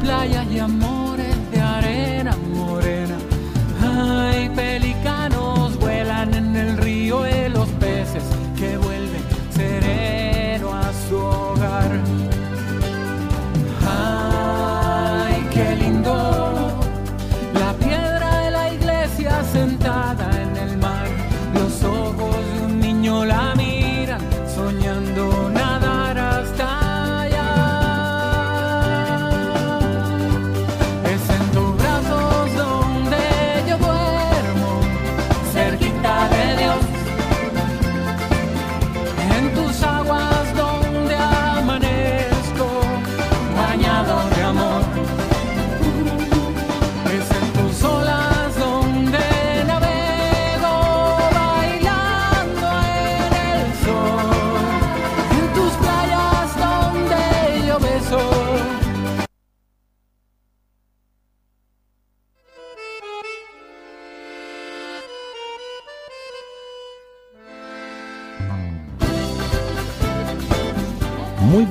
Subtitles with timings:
[0.00, 1.05] playas y amores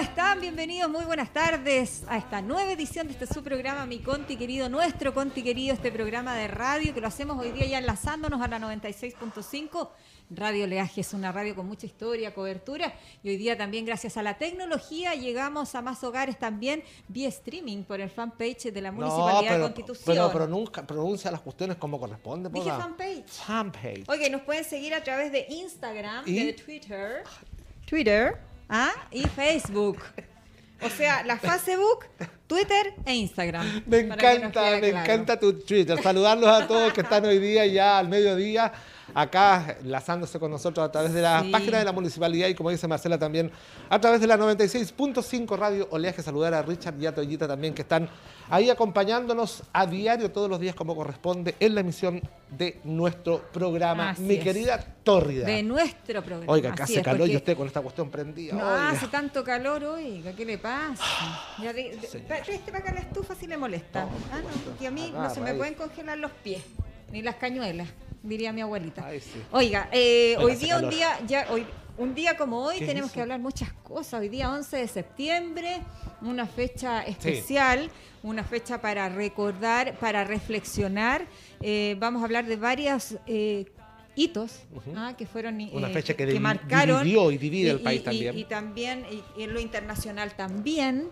[0.00, 0.40] Están?
[0.40, 4.68] Bienvenidos, muy buenas tardes a esta nueva edición de este su programa, Mi Conti Querido,
[4.68, 8.46] nuestro Conti Querido, este programa de radio que lo hacemos hoy día ya enlazándonos a
[8.46, 9.88] la 96.5.
[10.30, 12.94] Radio Leaje es una radio con mucha historia, cobertura
[13.24, 17.82] y hoy día también gracias a la tecnología llegamos a más hogares también vía streaming
[17.82, 20.14] por el fanpage de la Municipalidad de Constitución.
[20.14, 22.50] pero pronuncia, pronuncia las cuestiones como corresponde.
[22.50, 23.30] Dije fanpage.
[23.30, 24.08] Fanpage.
[24.08, 26.44] Oye, nos pueden seguir a través de Instagram, ¿Y?
[26.44, 27.24] de Twitter,
[27.84, 28.92] Twitter ¿ah?
[29.10, 29.98] y Facebook.
[30.80, 32.06] O sea, la Facebook,
[32.46, 33.82] Twitter e Instagram.
[33.86, 34.86] Me que encanta, me claro.
[34.86, 36.00] encanta tu Twitter.
[36.02, 38.72] Saludarlos a todos que están hoy día ya al mediodía
[39.14, 41.50] acá enlazándose con nosotros a través de la Sí.
[41.50, 43.50] página de la municipalidad y como dice Marcela también
[43.88, 46.22] a través de la 96.5 Radio Oleaje.
[46.22, 48.08] Saludar a Richard y a Toyita también que están
[48.50, 52.20] ahí acompañándonos a diario todos los días como corresponde en la emisión
[52.50, 54.10] de nuestro programa.
[54.10, 54.44] Así Mi es.
[54.44, 55.46] querida Tórrida.
[55.46, 56.52] De nuestro programa.
[56.52, 58.54] Oiga, que así hace es, calor y porque usted con esta cuestión prendida.
[58.54, 58.90] No oiga.
[58.90, 61.02] hace tanto calor, oiga, ¿qué le pasa?
[61.62, 62.26] Ya de- de- señor.
[62.28, 64.02] pa- Preste para acá la estufa si le molesta.
[64.02, 65.56] No, ah, no, porque a mí no se me ahí.
[65.56, 66.62] pueden congelar los pies,
[67.10, 67.88] ni las cañuelas,
[68.22, 69.06] diría mi abuelita.
[69.06, 69.42] Ay, sí.
[69.52, 71.66] Oiga, eh, Oiga, hoy día, un día, ya, hoy,
[71.96, 74.20] un día como hoy ¿Qué es tenemos que hablar muchas cosas.
[74.20, 75.80] Hoy día 11 de septiembre,
[76.22, 77.90] una fecha especial,
[78.22, 81.26] una fecha para recordar, para reflexionar.
[81.60, 83.66] Eh, vamos a hablar de varios eh,
[84.14, 84.60] hitos
[84.96, 88.38] ah, que fueron eh, Una fecha que marcaron y divide el país y- también.
[88.38, 89.06] y también
[89.36, 91.08] y en lo internacional también.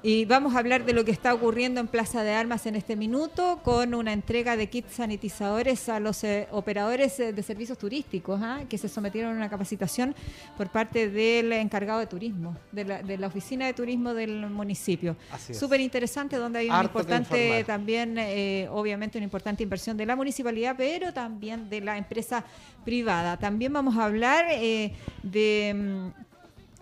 [0.00, 2.94] Y vamos a hablar de lo que está ocurriendo en Plaza de Armas en este
[2.94, 8.40] minuto con una entrega de kits sanitizadores a los eh, operadores eh, de servicios turísticos
[8.40, 8.60] ¿ah?
[8.68, 10.14] que se sometieron a una capacitación
[10.56, 15.16] por parte del encargado de turismo, de la, de la oficina de turismo del municipio.
[15.32, 15.58] Así es.
[15.58, 20.76] Súper interesante, donde hay que importante también, eh, obviamente, una importante inversión de la municipalidad,
[20.78, 22.44] pero también de la empresa
[22.84, 23.36] privada.
[23.36, 26.27] También vamos a hablar de, mm,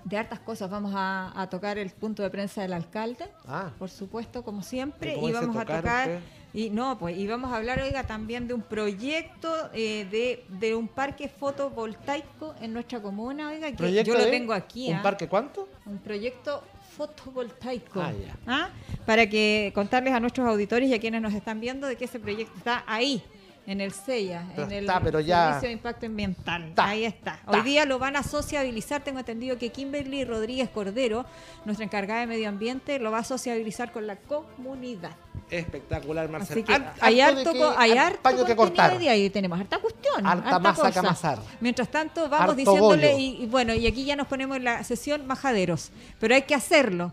[0.07, 0.71] de hartas cosas.
[0.71, 5.17] Vamos a, a tocar el punto de prensa del alcalde, Ah, por supuesto, como siempre,
[5.17, 6.21] ¿Y vamos a tocar usted?
[6.55, 10.75] Y no, pues, y vamos a hablar, oiga, también de un proyecto eh, de, de
[10.75, 14.89] un parque fotovoltaico en nuestra comuna, oiga, que yo lo tengo aquí.
[14.89, 15.03] ¿Un ¿ah?
[15.03, 15.69] parque cuánto?
[15.85, 16.63] Un proyecto
[16.97, 18.01] fotovoltaico.
[18.01, 18.37] Ah, ya.
[18.47, 18.69] ¿ah?
[19.05, 22.19] Para que contarles a nuestros auditores y a quienes nos están viendo de que ese
[22.19, 23.23] proyecto está ahí,
[23.67, 26.65] en el CEIA, Pero en el está, pero ya- Servicio de Impacto Ambiental.
[26.69, 27.35] Está, ahí está.
[27.35, 27.51] está.
[27.51, 29.03] Hoy día lo van a sociabilizar.
[29.03, 31.27] Tengo entendido que Kimberly Rodríguez Cordero,
[31.65, 35.13] nuestra encargada de medio ambiente, lo va a sociabilizar con la comunidad.
[35.51, 39.01] Espectacular, Har- hay harto que- hay harto que cortar.
[39.01, 40.27] y tenemos harta cuestión.
[40.27, 41.01] Harta masa que cosa.
[41.01, 41.39] amasar.
[41.61, 44.83] Mientras tanto, vamos Harto diciéndole, y, y bueno, y aquí ya nos ponemos en la
[44.85, 47.13] sesión majaderos, pero hay que hacerlo.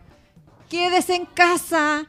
[0.70, 2.06] Quédese en casa,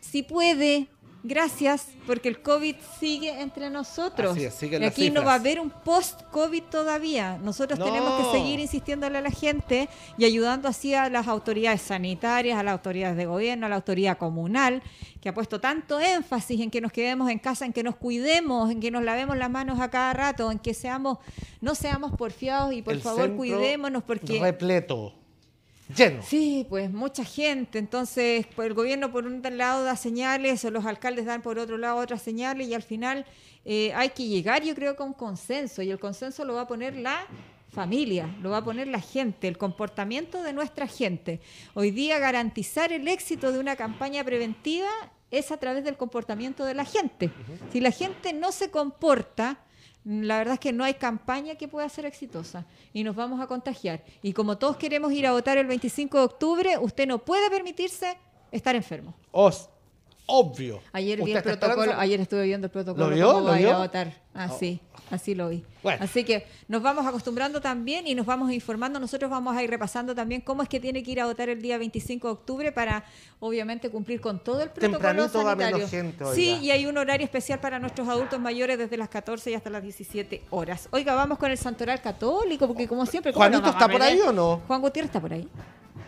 [0.00, 0.86] si puede,
[1.28, 4.36] Gracias, porque el COVID sigue entre nosotros.
[4.36, 7.36] Es, y aquí no va a haber un post-COVID todavía.
[7.42, 7.84] Nosotros No.
[7.84, 12.62] tenemos que seguir insistiéndole a la gente y ayudando así a las autoridades sanitarias, a
[12.62, 14.84] las autoridades de gobierno, a la autoridad comunal,
[15.20, 18.70] que ha puesto tanto énfasis en que nos quedemos en casa, en que nos cuidemos,
[18.70, 21.18] en que nos lavemos las manos a cada rato, en que seamos,
[21.60, 24.38] no seamos porfiados y por El favor cuidémonos porque...
[24.40, 25.25] Repleto.
[25.94, 26.22] Lleno.
[26.22, 27.78] Sí, pues mucha gente.
[27.78, 31.78] Entonces, pues, el gobierno por un lado da señales o los alcaldes dan por otro
[31.78, 33.24] lado otras señales y al final
[33.64, 36.96] eh, hay que llegar, yo creo, con consenso y el consenso lo va a poner
[36.96, 37.26] la
[37.70, 41.40] familia, lo va a poner la gente, el comportamiento de nuestra gente.
[41.74, 44.88] Hoy día garantizar el éxito de una campaña preventiva
[45.30, 47.30] es a través del comportamiento de la gente.
[47.72, 49.58] Si la gente no se comporta,
[50.06, 53.48] la verdad es que no hay campaña que pueda ser exitosa y nos vamos a
[53.48, 54.04] contagiar.
[54.22, 58.16] Y como todos queremos ir a votar el 25 de octubre, usted no puede permitirse
[58.52, 59.14] estar enfermo.
[60.26, 60.80] Obvio.
[60.92, 63.08] Ayer vi ¿Usted el protocolo, ayer estuve viendo el protocolo.
[63.08, 63.40] ¿Lo vio?
[63.40, 63.78] ¿Lo va a ir a vio?
[63.78, 64.12] votar.
[64.34, 64.80] Así,
[65.10, 65.64] así lo vi.
[65.82, 66.04] Bueno.
[66.04, 69.00] Así que nos vamos acostumbrando también y nos vamos informando.
[69.00, 71.62] Nosotros vamos a ir repasando también cómo es que tiene que ir a votar el
[71.62, 73.04] día 25 de octubre para,
[73.40, 75.76] obviamente, cumplir con todo el protocolo Tempranito va sanitario.
[75.76, 76.34] menos gente, oiga.
[76.34, 79.70] sí, y hay un horario especial para nuestros adultos mayores desde las 14 y hasta
[79.70, 80.88] las 17 horas.
[80.90, 83.32] Oiga, vamos con el santoral católico, porque como siempre...
[83.32, 84.60] ¿cómo ¿Juanito está por ahí o no?
[84.66, 85.48] Juan Gutiérrez está por ahí.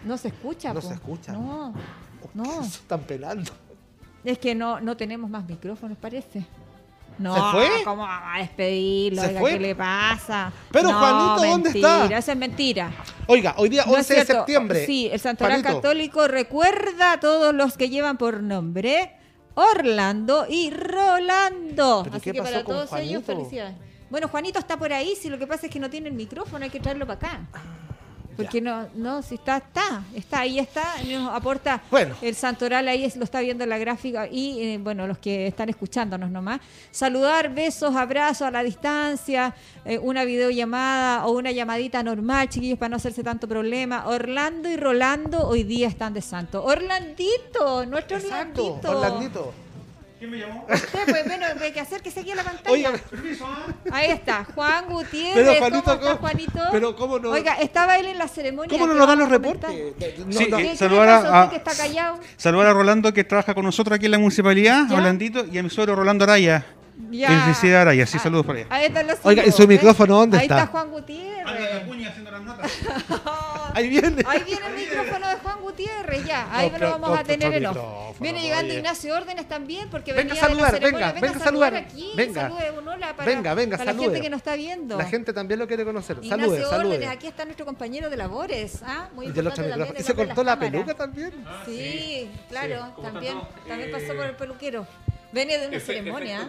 [0.05, 0.75] No se escucha.
[0.75, 0.89] No po.
[0.89, 1.33] se escucha.
[1.33, 1.73] No,
[2.35, 2.63] no.
[2.63, 3.51] Se están pelando.
[4.29, 6.45] Es que no, no tenemos más micrófonos, parece.
[7.19, 7.83] No, ¿Se fue?
[7.83, 9.23] ¿cómo va a despedirlo?
[9.23, 9.53] ¿Se Oiga, fue?
[9.55, 10.53] ¿qué le pasa?
[10.71, 12.19] Pero, No, Juanito, ¿dónde mentira, está?
[12.19, 12.91] Eso es mentira.
[13.27, 14.41] Oiga, hoy día No es 11 de cierto.
[14.43, 14.85] septiembre.
[14.87, 19.13] Sí, el Santoral Juanito, Católico recuerda a todos los que llevan por nombre
[19.55, 22.03] Orlando y Rolando.
[22.05, 23.75] ¿Pero Así que para todos ellos, felicidades.
[24.11, 26.65] Bueno, Juanito está por ahí, si lo que pasa es que no tiene el micrófono,
[26.65, 27.41] hay que traerlo para acá.
[28.39, 32.15] Porque no, no, si está, está, está, ahí está, nos aporta Bueno.
[32.23, 35.47] el santoral, ahí es- lo está viendo en la gráfica y, eh, bueno, los que
[35.49, 36.61] están escuchándonos nomás.
[36.91, 39.55] Saludar, besos, abrazos a la distancia,
[39.85, 44.07] eh, una videollamada o una llamadita normal, chiquillos, para no hacerse tanto problema.
[44.07, 46.63] Orlando y Rolando hoy día están de santo.
[46.65, 48.91] Orlandito, nuestro Exacto, Orlandito.
[48.99, 49.55] Orlandito.
[50.19, 50.67] ¿Quién me llamó?
[50.69, 52.71] Usted, pues, bueno, hay que hacer que se en la pantalla.
[52.73, 53.67] Oiga, Permiso, ¿ah?
[53.93, 55.35] Ahí está, Juan Gutiérrez.
[55.35, 56.61] Pero, Juanito, ¿Cómo está, ¿cómo- Juanito?
[56.73, 58.69] pero cómo no- Oiga, estaba él en la ceremonia.
[58.71, 59.71] ¿cómo no nos dan los reportes?
[59.71, 60.57] No, Sí, no.
[60.57, 62.19] ¿Qué, eh, saludar a- que está callado?
[62.37, 64.97] Saludar a Rolando que trabaja con nosotros aquí en la municipalidad, ¿Ya?
[64.97, 66.67] Rolandito, y a mi suegro Rolando Araya.
[67.11, 67.43] Ya.
[67.45, 68.67] El Liceo Araya, sí, Ah, saludos allá.
[68.71, 69.79] Ahí están los Oiga, ¿y hijos, su ¿ves?
[69.79, 70.59] micrófono dónde Ahí está?
[70.59, 71.85] está Juan Gutiérrez.
[71.87, 72.73] cuña haciendo las notas.
[73.75, 74.25] Ahí viene.
[74.27, 76.49] Ahí viene el micrófono de Juan Gutiérrez, ya.
[76.53, 77.71] Ahí No, lo vamos a tener en
[78.19, 78.79] Viene llegando oye.
[78.81, 81.07] Ignacio Órdenes también, porque Venga a venía de la saludar, ceremonia.
[81.13, 81.75] venga, venga a a saludar.
[81.77, 82.11] aquí.
[82.17, 82.41] Venga.
[82.43, 84.07] Salude un hola para, Venga, venga, para la salude.
[84.09, 84.99] gente que nos está viendo.
[84.99, 86.19] La gente también lo quiere conocer.
[86.21, 86.95] Ignacio Salude, salude.
[86.97, 88.83] Órdenes, aquí está nuestro compañero de labores.
[88.85, 89.09] ¿ah?
[89.15, 91.33] Muy importante también ¿Y se de cortó la peluca también?
[91.65, 93.69] Sí, claro, ¿cómo también, está todo?
[93.69, 94.87] también pasó Eh, por el peluquero.
[95.33, 96.49] Viene de una ceremonia.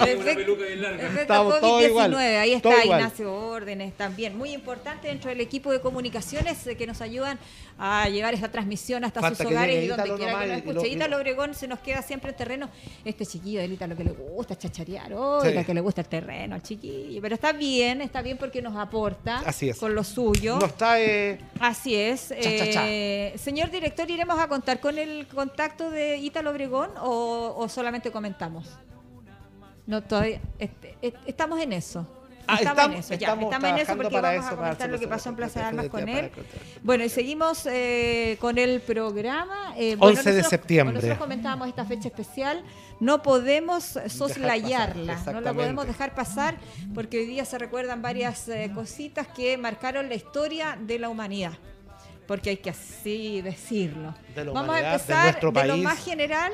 [0.00, 3.00] Efecto Estamos todos igual, COVID-19, ahí está igual.
[3.00, 7.38] Ignacio Órdenes también, muy importante dentro del equipo de comunicaciones eh, que nos ayudan
[7.80, 10.88] a llevar esta transmisión hasta Falta sus hogares y donde quiera que nos lo- escuche.
[10.88, 12.70] y lo- Ítalo Obregón se nos queda siempre en terreno.
[13.04, 15.66] Este chiquillo de Ítalo que le gusta chacharear, oiga, Sí.
[15.66, 17.20] que le gusta el terreno al chiquillo.
[17.22, 19.78] Pero está bien, está bien porque nos aporta Así es.
[19.78, 20.58] con lo suyo.
[20.58, 21.38] Nos trae.
[21.60, 22.28] Así es.
[22.28, 22.88] Cha, cha, cha.
[22.88, 27.87] Eh, señor director, ¿iremos a contar con el contacto de Ítalo Obregón o, o solamente
[28.12, 28.68] comentamos?
[29.86, 30.40] No, todavía.
[30.58, 32.06] este, est- estamos en eso.
[32.50, 33.14] Ah, estamos, estamos- en eso, ya.
[33.16, 35.66] estamos Estamos en eso porque vamos eso, a comentar lo que pasó en Plaza de
[35.66, 36.30] Armas con él.
[36.82, 39.74] Bueno, y seguimos eh, con el programa.
[39.76, 40.94] Eh, 11 de nosotros- septiembre.
[40.94, 42.64] Nosotros comentábamos esta fecha especial.
[43.00, 46.56] No podemos soslayarla, pasar, no la podemos dejar pasar
[46.94, 51.52] porque hoy día se recuerdan varias eh, cositas que marcaron la historia de la humanidad.
[52.26, 54.14] Porque hay que así decirlo.
[54.34, 56.52] De Vamos a de empezar nuestro de lo más general.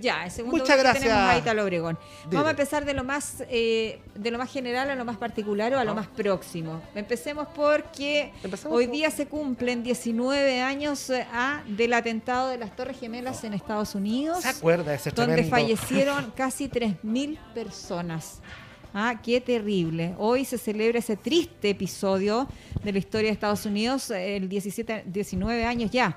[0.00, 1.04] Ya, en segundo Muchas gracias.
[1.04, 1.98] tenemos a Ítalo Obregón.
[2.24, 2.36] Dile.
[2.36, 5.74] Vamos a empezar de lo más eh, de lo más general a lo más particular
[5.74, 6.80] o a lo más próximo.
[6.94, 12.58] Empecemos porque Empecemos hoy por- día se cumplen 19 años eh, ah, del atentado de
[12.58, 15.56] las Torres Gemelas en Estados Unidos ¿Se acuerda de ese donde tremendo?
[15.56, 18.40] fallecieron casi 3.000 personas.
[18.94, 20.14] Ah, qué terrible.
[20.18, 22.46] Hoy se celebra ese triste episodio
[22.84, 26.16] de la historia de Estados Unidos, el 17, 19 años ya,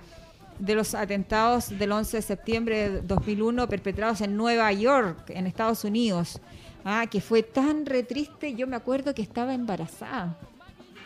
[0.59, 5.83] de los atentados del 11 de septiembre de 2001 perpetrados en Nueva York, en Estados
[5.83, 6.39] Unidos.
[6.83, 10.37] Ah, que fue tan re triste, yo me acuerdo que estaba embarazada.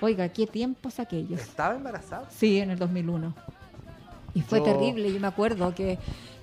[0.02, 1.40] Oiga, qué tiempos aquellos.
[1.40, 2.30] ¿Estaba embarazada?
[2.30, 3.34] Sí, en el 2001.
[4.34, 5.98] Y fue Yo- terrible, yo me acuerdo que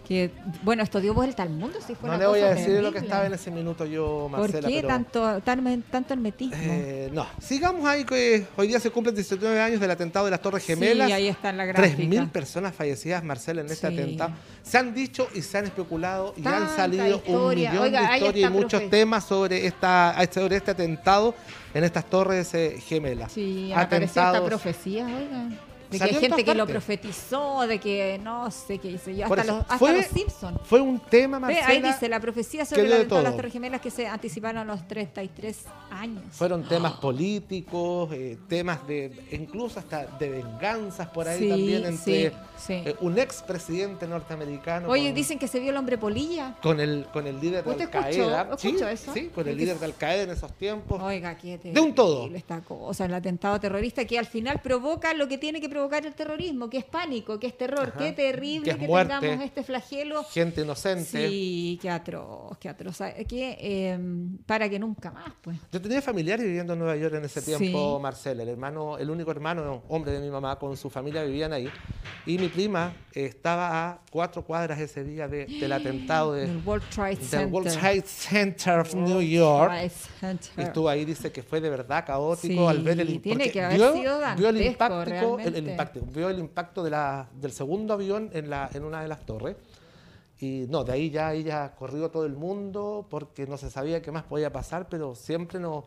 [0.07, 0.31] Que,
[0.63, 2.99] bueno, esto dio vuelta al mundo, si fue No le voy a decir lo que
[3.01, 4.69] estaba en ese minuto yo, ¿Por Marcela.
[4.69, 6.55] qué pero, tanto, tan, tanto hermetismo?
[6.61, 10.41] eh, no, sigamos ahí que hoy día se cumplen 19 años del atentado de las
[10.41, 11.09] Torres Gemelas.
[11.09, 11.97] Sí, ahí está en la gráfica.
[12.03, 13.95] 3.000 personas fallecidas, Marcela, en este Sí.
[13.95, 14.31] atentado.
[14.63, 17.71] Se han dicho y se han especulado y han salido historia.
[17.71, 18.89] un millón Oiga, de historias y muchos profe.
[18.89, 21.35] temas sobre, esta, sobre este atentado
[21.75, 23.33] en estas Torres eh, Gemelas.
[23.33, 24.49] Sí, apareció esta Atentados.
[24.49, 25.49] profecía, oiga.
[25.90, 28.97] De que hay en gente que lo profetizó, de que no sé qué.
[29.26, 30.61] Por Hasta, eso, los, hasta fue- los Simpsons.
[30.64, 31.66] Fue un tema, Marcela.
[31.69, 33.37] ahí dice la profecía sobre la de las.
[33.37, 36.23] Torres Gemelas que se anticiparon a los 33 años.
[36.33, 42.31] Fueron temas políticos, eh, temas de incluso hasta de venganzas por ahí Sí, también entre
[42.31, 42.73] sí, sí.
[42.75, 46.55] eh, un expresidente norteamericano Oye, con, dicen que se vio el hombre polilla.
[46.62, 48.49] con el con el líder de ¿Usted Al Qaeda.
[48.57, 49.12] escuchó- eso?
[49.14, 51.00] sí, con ¿De el líder de Al Qaeda en esos tiempos.
[51.02, 52.26] Oiga, qué De un todo.
[52.35, 56.14] Esta cosa, el atentado terrorista que al final provoca lo que tiene que provocar el
[56.14, 57.88] terrorismo, que es pánico, que es terror.
[57.95, 57.99] Ajá.
[57.99, 59.14] Qué terrible Que es muerte.
[59.21, 60.25] tengamos este flagelo.
[60.25, 61.28] Gente inocente.
[61.28, 62.97] Sí, qué atroz, qué atroz.
[63.28, 63.99] Que, eh,
[64.47, 65.59] para que nunca más, pues.
[65.71, 67.54] Yo tenía familiares viviendo en Nueva York en ese Sí.
[67.56, 71.52] tiempo, Marcel, el hermano, el único hermano hombre de mi mamá con su familia vivían
[71.52, 71.68] ahí.
[72.25, 76.62] Y mi prima eh, estaba a cuatro cuadras ese día de- del atentado de, El
[76.64, 77.52] World Trade del Center.
[77.52, 79.68] World Trade Center of New World York.
[79.71, 79.90] Trade
[80.21, 80.50] Center.
[80.56, 83.62] Y estuvo ahí, dice que fue de verdad caótico Sí, al ver el tiene que
[83.62, 87.95] haber sido vio el impacto, el, el impacto, vio el impacto de la, del segundo
[87.95, 89.57] avión en, la, en una de las torres.
[90.39, 94.13] Y no, de ahí ya ella corrió todo el mundo porque no se sabía qué
[94.13, 95.85] más podía pasar, pero siempre no,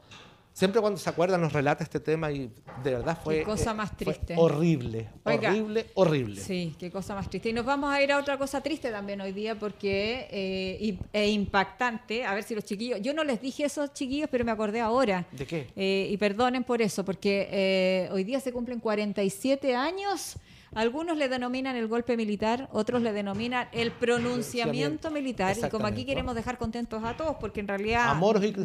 [0.53, 2.51] siempre cuando se acuerda nos relata este tema y
[2.83, 4.35] de verdad fue, cosa eh, más fue triste.
[4.37, 6.41] horrible, Oiga, horrible, horrible.
[6.41, 7.49] Sí, qué cosa más triste.
[7.49, 11.29] Y nos vamos a ir a otra cosa triste también hoy día porque eh, e
[11.29, 12.25] impactante.
[12.25, 15.25] A ver si los chiquillos, yo no les dije eso chiquillos, pero me acordé ahora.
[15.31, 15.67] ¿De qué?
[15.75, 20.37] Eh, y perdonen por eso, porque eh, hoy día se cumplen 47 años.
[20.73, 25.57] Algunos le denominan el golpe militar, otros le denominan el pronunciamiento militar.
[25.57, 28.15] Y como aquí queremos dejar contentos a todos, porque en realidad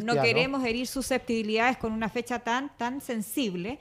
[0.03, 3.79] no queremos herir susceptibilidades con una fecha tan, tan sensible.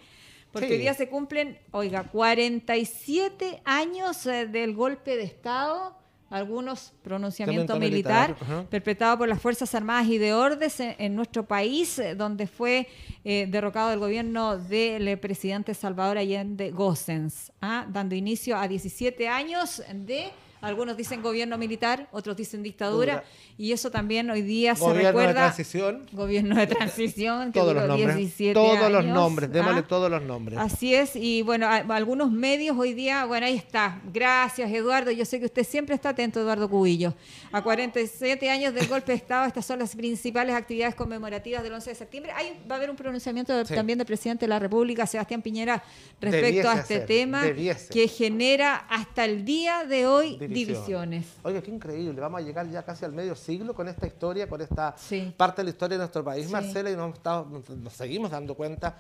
[0.53, 0.75] Porque Sí.
[0.75, 5.97] hoy día se cumplen, oiga, 47 años eh, del golpe de Estado,
[6.31, 11.47] algunos pronunciamiento militar, militar, perpetrado por las Fuerzas Armadas y de Ordes en, en nuestro
[11.47, 12.89] país, eh, donde fue
[13.25, 17.87] eh, derrocado el gobierno del eh, presidente Salvador Allende Gossens, ¿ah?
[17.89, 20.31] dando inicio a 17 años de,
[20.65, 23.25] algunos dicen gobierno militar, otros dicen dictadura, Dura.
[23.59, 25.33] y eso también hoy día se Gobierno de recuerda...
[25.35, 29.87] transición, Gobierno de transición, que todos los nombres, 17 todos los nombres, démosle ¿ah?
[29.89, 30.59] todos los nombres.
[30.59, 34.01] Así es, y bueno, a- algunos medios hoy día, bueno, ahí está.
[34.13, 35.11] Gracias, Eduardo.
[35.11, 37.15] Yo sé que usted siempre está atento, Eduardo Cubillo.
[37.53, 41.91] A 47 años del golpe de Estado, estas son las principales actividades conmemorativas del 11
[41.91, 42.33] de septiembre.
[42.33, 43.75] Ahí va a haber un pronunciamiento de- Sí.
[43.75, 45.83] también del presidente de la República, Sebastián Piñera,
[46.21, 47.89] respecto Debiese a este hacer, tema debiese.
[47.93, 50.77] que genera hasta el día de hoy División.
[51.11, 51.27] divisiones.
[51.43, 52.21] Oiga, qué increíble.
[52.21, 55.33] Vamos a llegar ya casi al medio siglo con esta historia, con esta Sí.
[55.37, 56.53] parte de la historia de nuestro país, Sí.
[56.53, 58.99] Marcela, y nos, estamos- nos seguimos dando cuenta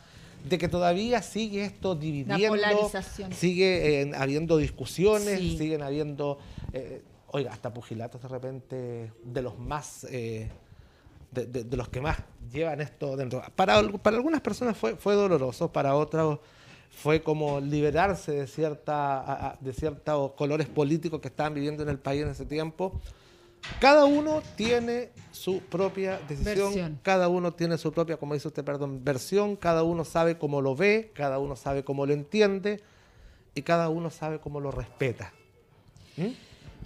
[0.49, 2.49] de que todavía sigue esto dividiendo.
[2.49, 3.33] polarización.
[3.33, 5.57] Sigue eh, habiendo discusiones, Sí.
[5.57, 6.39] siguen habiendo,
[6.73, 10.05] eh, oiga, hasta pugilatos de repente de los más...
[10.11, 10.51] eh,
[11.31, 12.17] de, de- de los que más
[12.53, 13.43] llevan esto dentro.
[13.57, 16.39] Para algunas personas fue, fue doloroso, para otras
[16.91, 22.23] fue como liberarse de, cierta, de ciertos colores políticos que estaban viviendo en el país
[22.23, 23.01] en ese tiempo.
[23.81, 27.01] Cada uno tiene su propia decisión, Versión.
[27.03, 30.77] cada uno tiene su propia, como dice usted, perdón, versión, cada uno sabe cómo lo
[30.77, 32.83] ve, cada uno sabe cómo lo entiende
[33.55, 35.33] y cada uno sabe cómo lo respeta.
[36.19, 36.27] ¿Mm?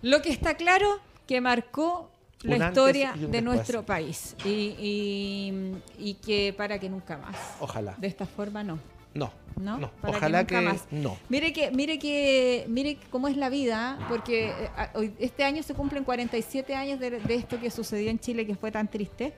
[0.02, 2.10] Lo que está claro que marcó
[2.42, 3.42] la Un historia de después.
[3.42, 7.36] nuestro país y, y- y que para que nunca más.
[7.60, 7.96] Ojalá.
[7.98, 8.78] De esta forma no.
[9.14, 9.90] No, ¿no?
[10.02, 10.86] Ojalá que que, nunca más.
[10.90, 11.16] no.
[11.28, 14.52] Mire que, mire que, mire cómo es la vida, porque
[14.94, 18.54] eh, este año se cumplen 47 años de, de esto que sucedió en Chile, que
[18.54, 19.34] fue tan triste,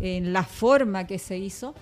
[0.00, 1.74] en la forma que se hizo.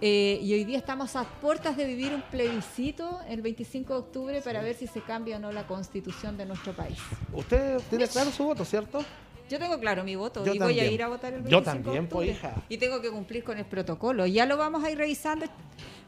[0.00, 4.40] Eh, y hoy día estamos a puertas de vivir un plebiscito el 25 de octubre
[4.42, 6.98] para ver si se cambia o no la constitución de nuestro país.
[7.32, 9.04] Usted tiene claro su voto, ¿cierto?
[9.50, 11.64] Yo tengo claro mi voto Yo y voy a ir a votar el Yo 25
[11.64, 12.54] también, de pues, hija.
[12.68, 14.26] Y tengo que cumplir con el protocolo.
[14.26, 15.46] Ya lo vamos a ir revisando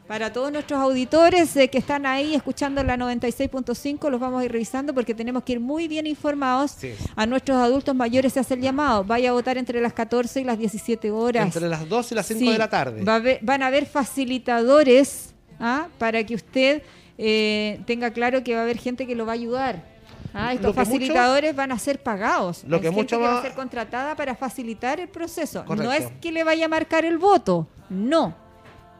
[0.07, 4.51] para todos nuestros auditores eh, que están ahí escuchando la 96.5, los vamos a ir
[4.51, 6.71] revisando porque tenemos que ir muy bien informados.
[6.71, 6.93] Sí.
[7.15, 9.05] A nuestros adultos mayores se hace el llamado.
[9.05, 11.45] Vaya a votar entre las 14 y las 17 horas.
[11.45, 13.03] Entre las 2 y las 5 Sí, de la tarde.
[13.05, 15.87] va a haber- van a haber facilitadores ¿ah?
[15.97, 16.81] para que usted
[17.17, 19.85] eh, tenga claro que va a haber gente que lo va a ayudar.
[20.33, 22.63] Ah, estos mucho- facilitadores van a ser pagados.
[22.65, 25.63] Lo que gente mucho que va a ser contratada para facilitar el proceso.
[25.65, 28.35] No es que le vaya a marcar el voto, no.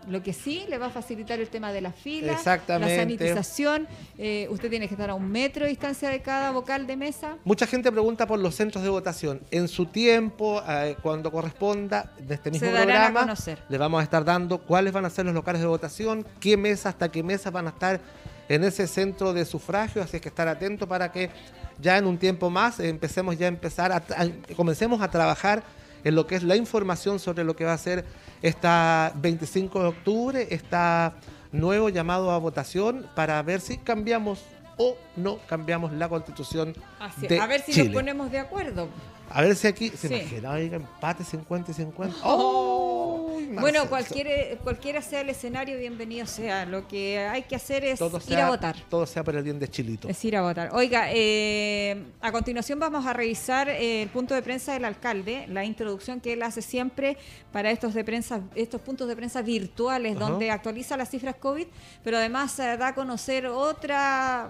[0.10, 2.96] Lo que sí le va a facilitar el tema de la fila, Exactamente.
[2.96, 3.88] la sanitización.
[4.18, 7.38] eh, usted tiene que estar a un metro de distancia de cada vocal de mesa.
[7.44, 9.42] Mucha gente pregunta por los centros de votación.
[9.52, 13.36] En su tiempo, eh, cuando corresponda, de este mismo programa,
[13.70, 16.90] le vamos a estar dando cuáles van a ser los locales de votación, qué mesa,
[16.90, 18.00] hasta qué mesas van a estar
[18.50, 20.02] en ese centro de sufragio.
[20.02, 21.30] Así es que estar atento para que
[21.80, 25.64] ya en un tiempo más eh, empecemos ya a empezar, a, a- comencemos a trabajar
[26.04, 28.06] en lo que es la información sobre lo que va a ser
[28.42, 31.16] esta 25 de octubre, esta
[31.52, 34.44] nuevo llamado a votación para ver si cambiamos
[34.78, 37.86] o no cambiamos la constitución Así, de a ver si Chile.
[37.86, 38.88] nos ponemos de acuerdo.
[39.34, 40.14] A ver si aquí se Sí.
[40.16, 42.18] imagina, oiga, empate 50 y 50.
[42.24, 43.38] Oh.
[43.52, 46.66] ¡Ay, Bueno, cualquier, cualquiera sea el escenario, bienvenido sea.
[46.66, 48.76] Lo que hay que hacer es todo ir sea, a votar.
[48.90, 50.08] Todo sea por el bien de Chilito.
[50.08, 50.70] Es ir a votar.
[50.74, 55.66] Oiga, eh, a continuación vamos a revisar eh, el punto de prensa del alcalde, la
[55.66, 57.18] introducción que él hace siempre
[57.52, 61.68] para estos de prensa, estos puntos de prensa virtuales, donde actualiza las cifras COVID,
[62.06, 64.50] pero además eh, da a conocer otra,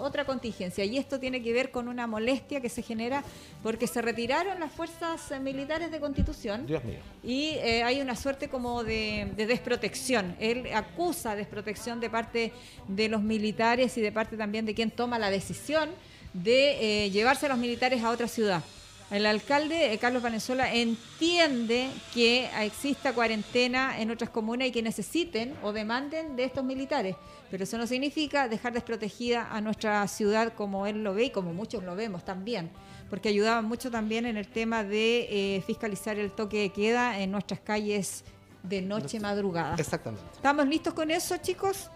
[0.00, 0.84] otra contingencia.
[0.84, 3.22] Y esto tiene que ver con una molestia que se genera
[3.62, 6.98] porque se retiraron las fuerzas eh, militares de Constitución Dios mío.
[7.24, 10.36] y eh, hay una suerte como de, de desprotección.
[10.38, 12.52] Él acusa desprotección de parte
[12.86, 15.88] de los militares y de parte también de quien toma la decisión
[16.34, 18.62] de eh, llevarse a los militares a otra ciudad.
[19.10, 25.54] El alcalde, eh, Carlos Valenzuela, entiende que exista cuarentena en otras comunas y que necesiten
[25.62, 27.16] o demanden de estos militares.
[27.50, 31.54] Pero eso no significa dejar desprotegida a nuestra ciudad como él lo ve y como
[31.54, 32.70] muchos lo vemos también
[33.10, 37.32] porque ayudaban mucho también en el tema de eh, fiscalizar el toque de queda en
[37.32, 38.24] nuestras calles
[38.62, 39.74] de noche madrugada.
[39.76, 40.24] Exactamente.
[40.32, 41.90] ¿Estamos listos con eso, chicos?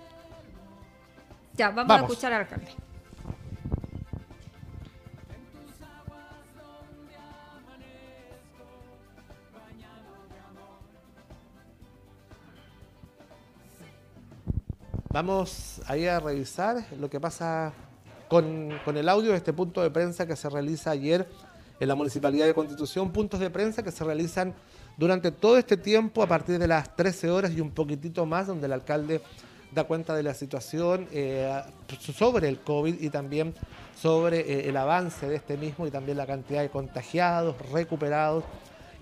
[1.54, 2.02] Ya, vamos, Vamos.
[2.02, 2.68] a escuchar al alcalde.
[15.10, 17.72] Vamos ahí a revisar lo que pasa
[18.34, 21.28] con, el audio de este punto de prensa que se realiza ayer
[21.78, 23.12] en la Municipalidad de Constitución.
[23.12, 24.54] Puntos de prensa que se realizan
[24.96, 28.66] durante todo este tiempo a partir de las 13 horas y un poquitito más, donde
[28.66, 29.20] el alcalde
[29.72, 31.62] da cuenta de la situación eh,
[32.12, 33.54] sobre el COVID y también
[33.96, 38.42] sobre eh, el avance de este mismo y también la cantidad de contagiados, recuperados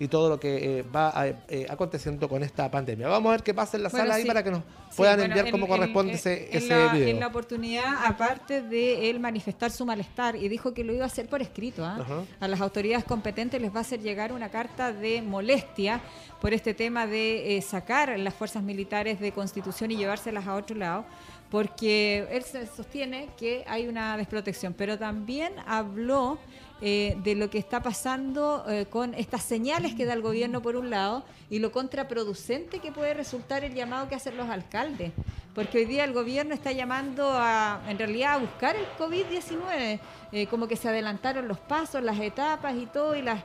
[0.03, 3.07] y todo lo que eh, va a- eh, aconteciendo con esta pandemia.
[3.07, 4.27] Vamos a ver qué pasa en la Bueno, sala ahí sí.
[4.27, 6.91] para que nos Sí, puedan bueno, enviar en- cómo en- corresponde en- ese, ese la,
[6.93, 7.07] video.
[7.07, 11.07] En la oportunidad, aparte de él manifestar su malestar, y dijo que lo iba a
[11.07, 11.85] hacer por escrito.
[11.85, 12.23] Ajá.
[12.39, 16.01] a las autoridades competentes les va a hacer llegar una carta de molestia
[16.41, 20.75] por este tema de eh, sacar las fuerzas militares de constitución y llevárselas a otro
[20.75, 21.05] lado,
[21.49, 22.43] porque él
[22.75, 26.37] sostiene que hay una desprotección, pero también habló
[26.85, 30.75] eh, de lo que está pasando eh, con estas señales que da el gobierno por
[30.75, 35.13] un lado y lo contraproducente que puede resultar el llamado que hacen los alcaldes.
[35.55, 39.99] Porque hoy día el gobierno está llamando a, en realidad, a buscar el COVID-19,
[40.33, 43.41] eh, como que se adelantaron los pasos, las etapas y todo, y la,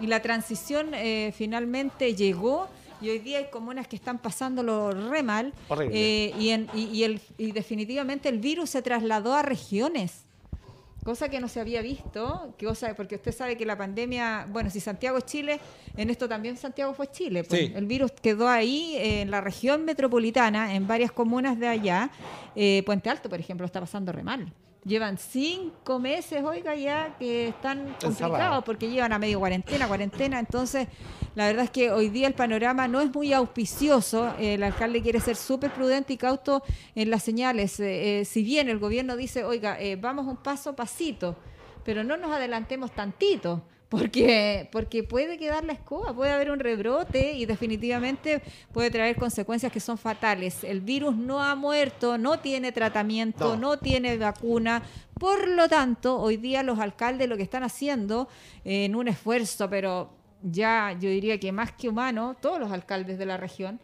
[0.00, 0.88] y la transición
[1.34, 2.68] finalmente llegó.
[3.00, 5.52] Y hoy día hay comunas que están pasándolo re mal.
[5.68, 5.96] Horrible.
[6.28, 10.24] eh, y, en- y- y el- y definitivamente el virus se trasladó a regiones.
[11.04, 14.70] Cosa que no se había visto, que cosa, porque usted sabe que la pandemia, bueno,
[14.70, 15.58] si Santiago es Chile,
[15.96, 17.42] en esto también Santiago fue Chile.
[17.42, 17.60] pues.
[17.60, 17.72] Sí.
[17.74, 22.10] El virus quedó ahí eh, en la región metropolitana, en varias comunas de allá.
[22.54, 24.52] Eh, Puente Alto, por ejemplo, está pasando re mal.
[24.84, 30.40] Llevan cinco meses, oiga, ya que están complicados porque llevan a medio cuarentena, cuarentena.
[30.40, 30.88] Entonces,
[31.36, 34.34] la verdad es que hoy día el panorama no es muy auspicioso.
[34.40, 36.64] El alcalde quiere ser súper prudente y cauto
[36.96, 37.78] en las señales.
[37.78, 41.36] Eh, eh, si bien el gobierno dice, oiga, eh, vamos un paso a pasito,
[41.84, 43.62] pero no nos adelantemos tantito.
[43.92, 48.40] Porque, porque puede quedar la escoba, puede haber un rebrote y definitivamente
[48.72, 50.64] puede traer consecuencias que son fatales.
[50.64, 53.60] El virus no ha muerto, no tiene tratamiento, No.
[53.60, 54.82] no tiene vacuna.
[55.20, 58.28] Por lo tanto, hoy día los alcaldes lo que están haciendo
[58.64, 60.08] eh, en un esfuerzo, pero
[60.42, 63.78] ya yo diría que más que humano, todos los alcaldes de la región,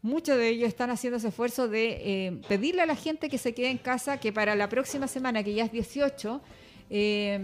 [0.00, 3.52] muchos de ellos están haciendo ese esfuerzo de eh, pedirle a la gente que se
[3.52, 6.40] quede en casa, que para la próxima semana, que ya es 18,
[6.88, 7.38] eh,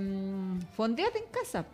[0.75, 1.67] fondeate en casa,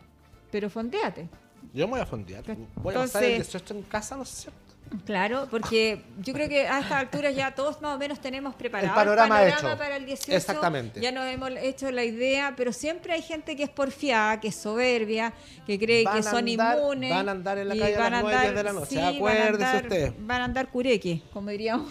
[0.53, 1.29] pero fondeate.
[1.75, 2.45] Yo me voy a fondear.
[2.77, 4.61] Voy a pasar Entonces- el 18 en casa, ¿no es cierto?
[5.07, 8.89] Claro, porque yo creo que a estas alturas ya todos más o menos tenemos preparado
[8.91, 9.79] El panorama hecho.
[9.79, 10.37] para el 18.
[10.37, 11.01] Exactamente.
[11.01, 14.55] Ya nos hemos hecho la idea, pero siempre hay gente que es porfiada, que es
[14.55, 15.33] soberbia,
[15.67, 17.09] que cree Van que son andar- inmunes.
[17.11, 19.05] van a andar en la calle a las nueve, diez de la noche, sí, van
[19.05, 20.13] a acuérdese andar- usted.
[20.19, 21.91] Van a andar cureque, como diríamos.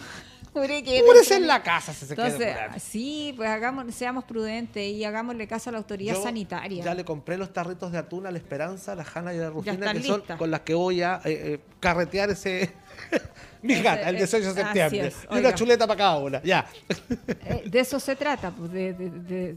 [0.52, 2.80] Cúbrese en la casa si se Entonces, quiere curar.
[2.80, 6.84] sí, pues hagamos, seamos prudentes y hagámosle caso a la autoridad Yo sanitaria.
[6.84, 9.42] Ya le compré los tarritos de atún a la Esperanza, a la Jana y a
[9.42, 12.70] la Rufina, que son con las que voy a eh, eh, carretear ese
[13.62, 15.06] Mi gata, el 18 de así septiembre.
[15.08, 16.42] es, y una chuleta para cada una.
[16.42, 16.66] Ya.
[17.44, 19.56] Eh, de eso se trata, pues, de, de- de-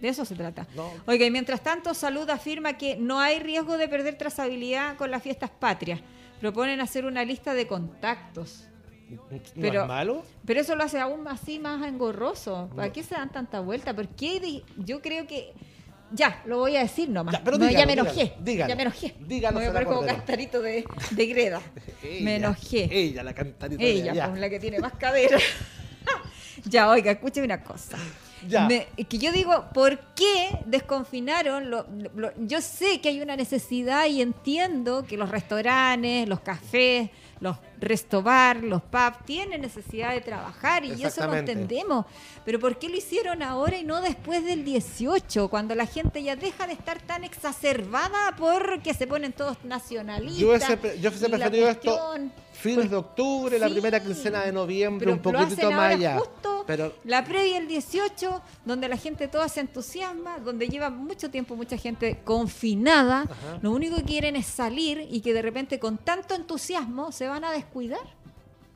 [0.00, 0.66] de eso se trata.
[0.76, 0.92] No.
[1.06, 5.22] Oiga, y mientras tanto, Salud afirma que no hay riesgo de perder trazabilidad con las
[5.22, 6.00] fiestas patrias.
[6.38, 8.66] Proponen hacer una lista de contactos.
[9.08, 9.20] ¿No
[9.60, 10.22] Pero- es malo?
[10.44, 12.68] Pero eso lo hace aún así más engorroso.
[12.74, 13.94] ¿Para qué se dan tanta vuelta?
[13.94, 15.52] Porque yo creo que...
[16.12, 17.34] Ya, lo voy a decir nomás.
[17.34, 18.32] Ya, pero No, dígalo, ya me enojé.
[18.40, 18.68] dígalo.
[18.68, 19.14] ya me enojé.
[19.20, 21.60] Dígalo, me voy a poner como cantarito de, de greda.
[22.02, 22.88] me Ella, enojé.
[22.92, 23.82] Ella, la cantarita.
[23.82, 25.36] de Ella, pues, la que tiene más cadera.
[26.64, 27.98] ya, oiga, escúcheme una cosa.
[28.46, 28.68] Ya.
[28.68, 31.70] Me- que yo digo, ¿por qué desconfinaron?
[31.70, 37.10] lo- lo- yo sé que hay una necesidad y entiendo que los restaurantes, los cafés,
[37.40, 42.06] los restobar, los pubs tienen necesidad de trabajar y eso lo entendemos.
[42.44, 46.36] Pero ¿por qué lo hicieron ahora y no después del 18, cuando la gente ya
[46.36, 50.40] deja de estar tan exacerbada porque se ponen todos nacionalistas?
[50.40, 52.14] Yo hubiese, yo hubiese preferido esto
[52.66, 56.18] fines pues, de octubre, la primera quincena de noviembre, un poquitito más allá.
[56.18, 61.30] justo Pero la previa el 18, donde la gente toda se entusiasma, donde lleva mucho
[61.30, 63.58] tiempo mucha gente confinada, Ajá.
[63.62, 67.44] lo único que quieren es salir y que de repente con tanto entusiasmo se van
[67.44, 68.14] a descuidar.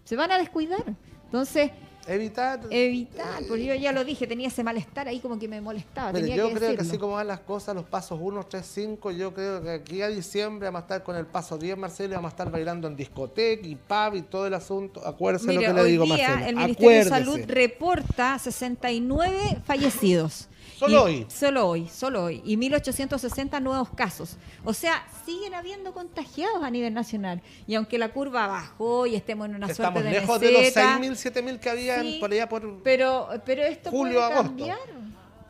[0.05, 0.85] Se van a descuidar.
[1.27, 1.71] Entonces,
[2.07, 2.61] evitar.
[2.71, 6.13] evitar, porque yo ya lo dije, tenía ese malestar ahí como que me molestaba.
[6.13, 8.67] Mire, tenía yo que creo que así como van las cosas, los pasos 1, 3,
[8.67, 12.13] 5, yo creo que aquí a diciembre vamos a estar con el paso 10, Marcelo,
[12.13, 15.07] y vamos a estar bailando en discoteca y pub y todo el asunto.
[15.07, 16.47] Acuérdese lo que le digo, día Marcelo.
[16.47, 17.11] el Ministerio de.
[17.11, 20.49] Salud reporta 69 fallecidos.
[20.81, 21.27] Solo Y- hoy.
[21.29, 22.41] Solo hoy, solo hoy.
[22.43, 24.39] Y 1.860 nuevos casos.
[24.65, 27.43] O sea, siguen habiendo contagiados a nivel nacional.
[27.67, 30.61] Y aunque la curva bajó y estemos en una Estamos suerte de lejos de los
[30.63, 32.83] meseta, 6.000, 7.000 que habían Sí, por allá por...
[32.83, 34.43] Pero, pero esto Julio, puede agosto.
[34.49, 34.79] cambiar.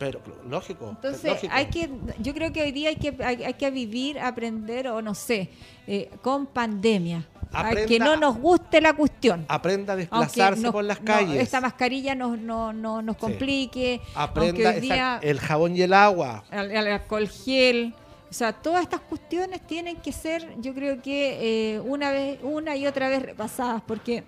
[0.01, 0.89] Pero, lógico.
[0.91, 1.53] Entonces, lógico.
[1.55, 5.01] hay que, yo creo que hoy día hay que, hay, hay que vivir, aprender, o
[5.01, 5.49] no sé,
[5.87, 7.29] eh, con pandemia.
[7.53, 9.45] Ay, que Aprenda- no nos guste la cuestión.
[9.49, 11.43] Aprenda a desplazarse nos- por las no, calles.
[11.43, 14.01] esta mascarilla nos, no, no, nos complique.
[14.15, 16.45] Aprenda aunque hoy día exact- el jabón y el agua.
[16.51, 17.95] el, el alcohol gel.
[18.31, 22.77] O sea, todas estas cuestiones tienen que ser, yo creo que eh, una vez, una
[22.77, 24.23] y otra vez repasadas, porque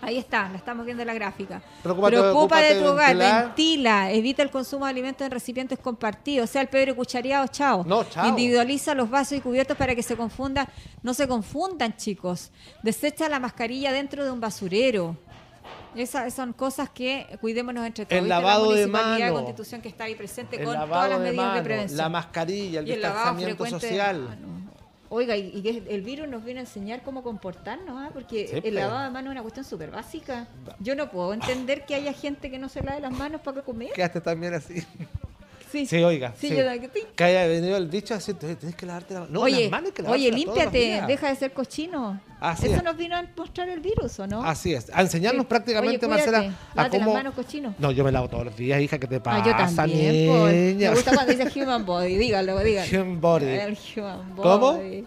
[0.00, 1.60] ahí está, la estamos viendo en la gráfica.
[1.82, 3.44] Preocúpate- Preocupa de tu de hogar, ventilar.
[3.46, 7.84] ventila, evita el consumo de alimentos en recipientes compartidos, sea, el pebre cuchareado, chao.
[7.86, 8.26] No, chao.
[8.28, 10.68] Individualiza los vasos y cubiertos para que se confunda,
[11.02, 12.50] no se confundan, chicos.
[12.82, 15.16] Desecha la mascarilla dentro de un basurero.
[15.94, 18.22] Esas son cosas que cuidémonos entre todos.
[18.22, 19.34] El lavado la de municipalidad, mano.
[19.44, 21.96] constitución que está ahí presente El con todas las de medidas de mano, prevención.
[21.98, 24.38] la mascarilla, el y el distanciamiento de social.
[25.10, 28.10] Oiga, y, y el virus nos viene a enseñar cómo comportarnos, ¿ah?
[28.12, 30.46] porque Sí, el pero- lavado de manos es una cuestión súper básica.
[30.80, 33.92] Yo no puedo entender que haya gente que no se lave las manos para comer.
[33.94, 34.82] Quedaste también así.
[35.70, 36.32] Sí, Sí, oiga.
[36.38, 36.56] Sí, sí.
[36.56, 36.88] yo la- sí.
[37.14, 39.32] Que haya venido el dicho así, tenés que lavarte la mano.
[39.32, 42.20] No, oye, las manos que oye, límpiate, deja de ser cochino.
[42.40, 42.82] Así Eso es.
[42.84, 44.42] nos vino a mostrar el virus, ¿o no?
[44.44, 44.90] Así es.
[44.94, 45.48] A enseñarnos Sí.
[45.48, 47.04] prácticamente, Oye, cuídate, Marcela, a cómo.
[47.06, 47.74] las manos, cochino.
[47.78, 50.50] No, yo me lavo todos los días, hija, ¿qué te Ah, pasa, yo también, por-
[50.52, 50.90] niña?
[50.90, 52.88] Me gusta cuando dice human body, dígalo, dígalo.
[53.02, 53.46] Human body.
[53.46, 54.42] El human body.
[54.48, 54.72] ¿Cómo?
[54.78, 55.06] Direct-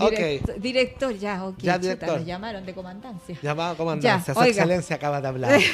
[0.00, 0.56] Ok.
[0.60, 1.58] Director, ya, ok.
[1.58, 2.18] Ya, chuta, director.
[2.18, 3.36] nos llamaron de comandancia.
[3.42, 4.50] Llamada comandancia, Ya, su oiga.
[4.52, 5.60] excelencia acaba de hablar.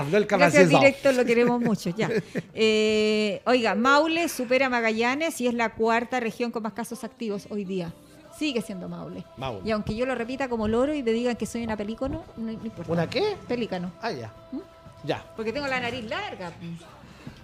[0.00, 2.10] Habló el Gracias, director, lo queremos mucho, ya.
[2.54, 7.64] Eh, oiga, Maule supera Magallanes y es la cuarta región con más casos activos hoy
[7.64, 7.92] día.
[8.38, 9.24] Sigue siendo Maule.
[9.38, 9.60] Maule.
[9.64, 12.44] Y aunque yo lo repita como loro y me digan que soy una pelícano, no,
[12.44, 12.92] no importa.
[12.92, 13.36] ¿Una qué?
[13.48, 13.90] Pelícano.
[14.02, 14.32] Ah, ya.
[14.52, 14.58] ¿Mm?
[15.04, 15.24] Ya.
[15.36, 16.52] Porque tengo la nariz larga.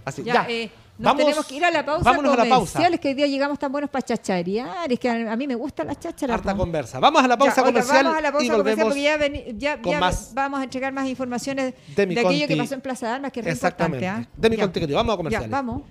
[0.05, 0.47] Así, Ya, ya.
[0.51, 0.71] eh,
[1.03, 2.73] nos Vamos- tenemos que ir a la pausa vámonos a la pausa.
[2.75, 5.57] comercial, es que hoy día llegamos tan buenos para chacharear, es que a, mí me
[5.57, 6.35] gusta la cháchara.
[6.35, 6.59] Harta po.
[6.61, 7.01] conversa.
[7.01, 9.45] Vamos a la pausa Ya, comercial vamos a la pausa y comercial porque ya, veni-
[9.59, 13.07] ya- con ya más vamos a entregar más informaciones de aquello que pasó en Plaza
[13.09, 13.97] de Armas, que es re importante.
[13.97, 14.07] Exactamente.
[14.07, 14.29] ¿ah?
[14.37, 14.97] De mi querido.
[14.97, 15.51] Vamos a Ya, comerciales.
[15.51, 15.83] vamos.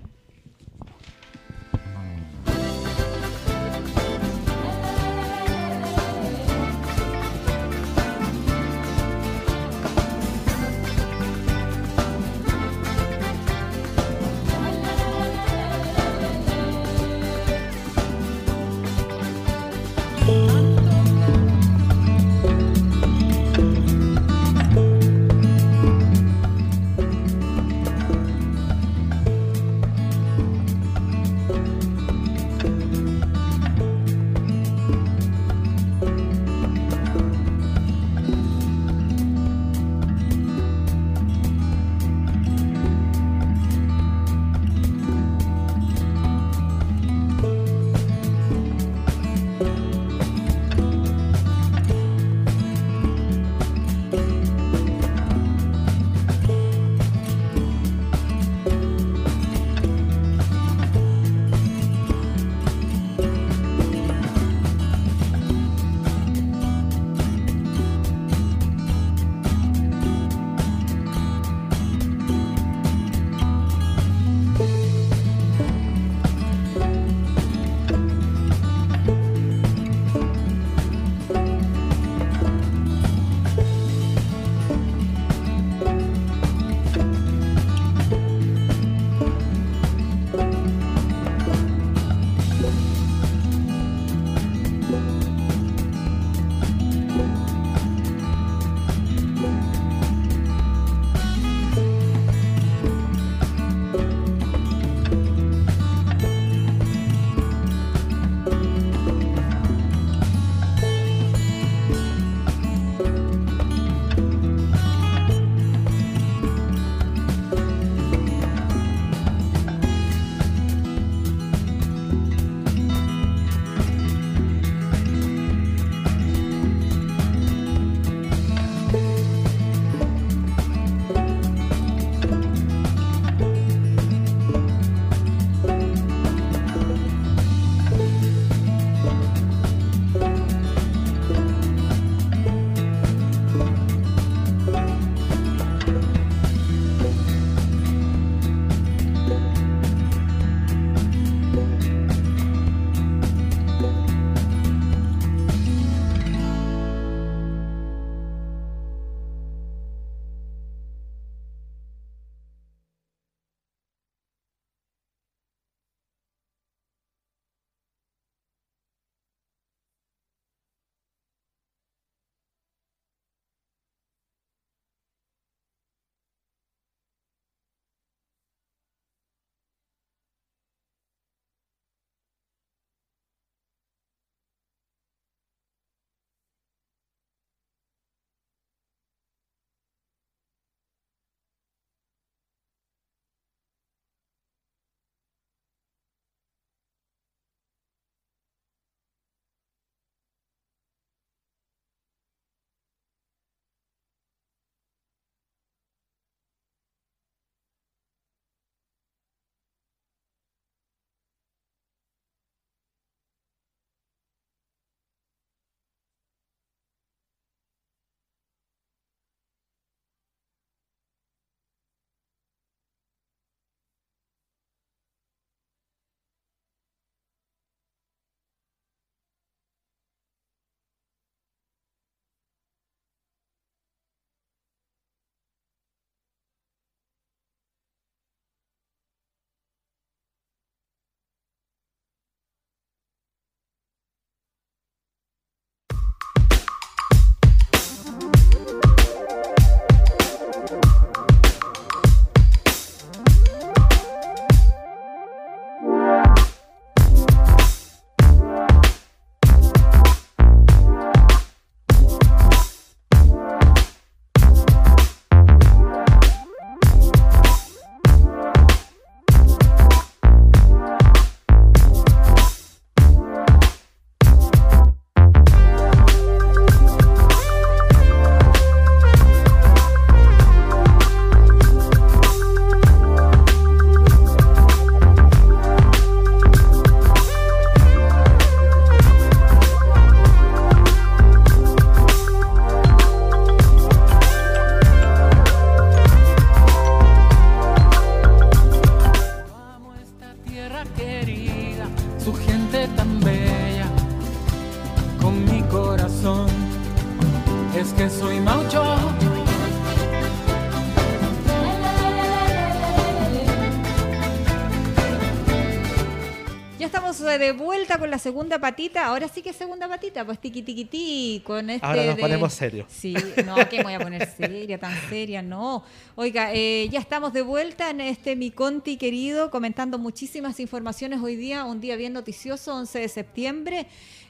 [317.81, 319.07] Vuelta con la segunda patita.
[319.07, 321.85] Ahora sí que es segunda patita, pues tiqui tiqui ti con este.
[321.85, 322.85] Ahora nos de- ponemos serios.
[322.89, 323.15] Sí,
[323.45, 325.83] no, que me voy a poner seria, tan seria, no.
[326.15, 331.35] Oiga, eh, ya estamos de vuelta en este mi Conti querido, comentando muchísimas informaciones hoy
[331.35, 333.87] día, un día bien noticioso, 11 de septiembre,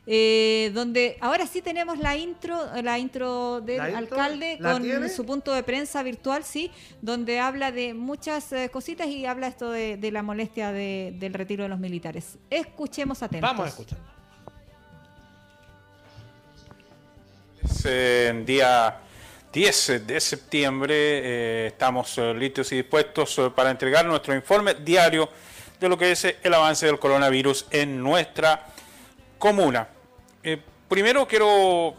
[0.08, 4.00] eh, donde ahora sí tenemos la intro, la intro del ¿La intro?
[4.18, 5.10] alcalde ¿La con tiene?
[5.10, 9.70] su punto de prensa virtual, sí, donde habla de muchas eh, cositas y habla esto
[9.70, 12.38] de, de la molestia de- del retiro de los militares.
[12.50, 13.50] Escuchemos atentos.
[13.50, 14.00] Vamos a escuchar.
[17.64, 18.98] Es eh, día
[19.54, 20.94] 10 de septiembre.
[20.96, 25.30] eh, estamos listos y dispuestos para entregar nuestro informe diario
[25.80, 28.68] de lo que es el avance del coronavirus en nuestra
[29.41, 29.88] comuna.
[30.43, 31.95] Eh, primero quiero,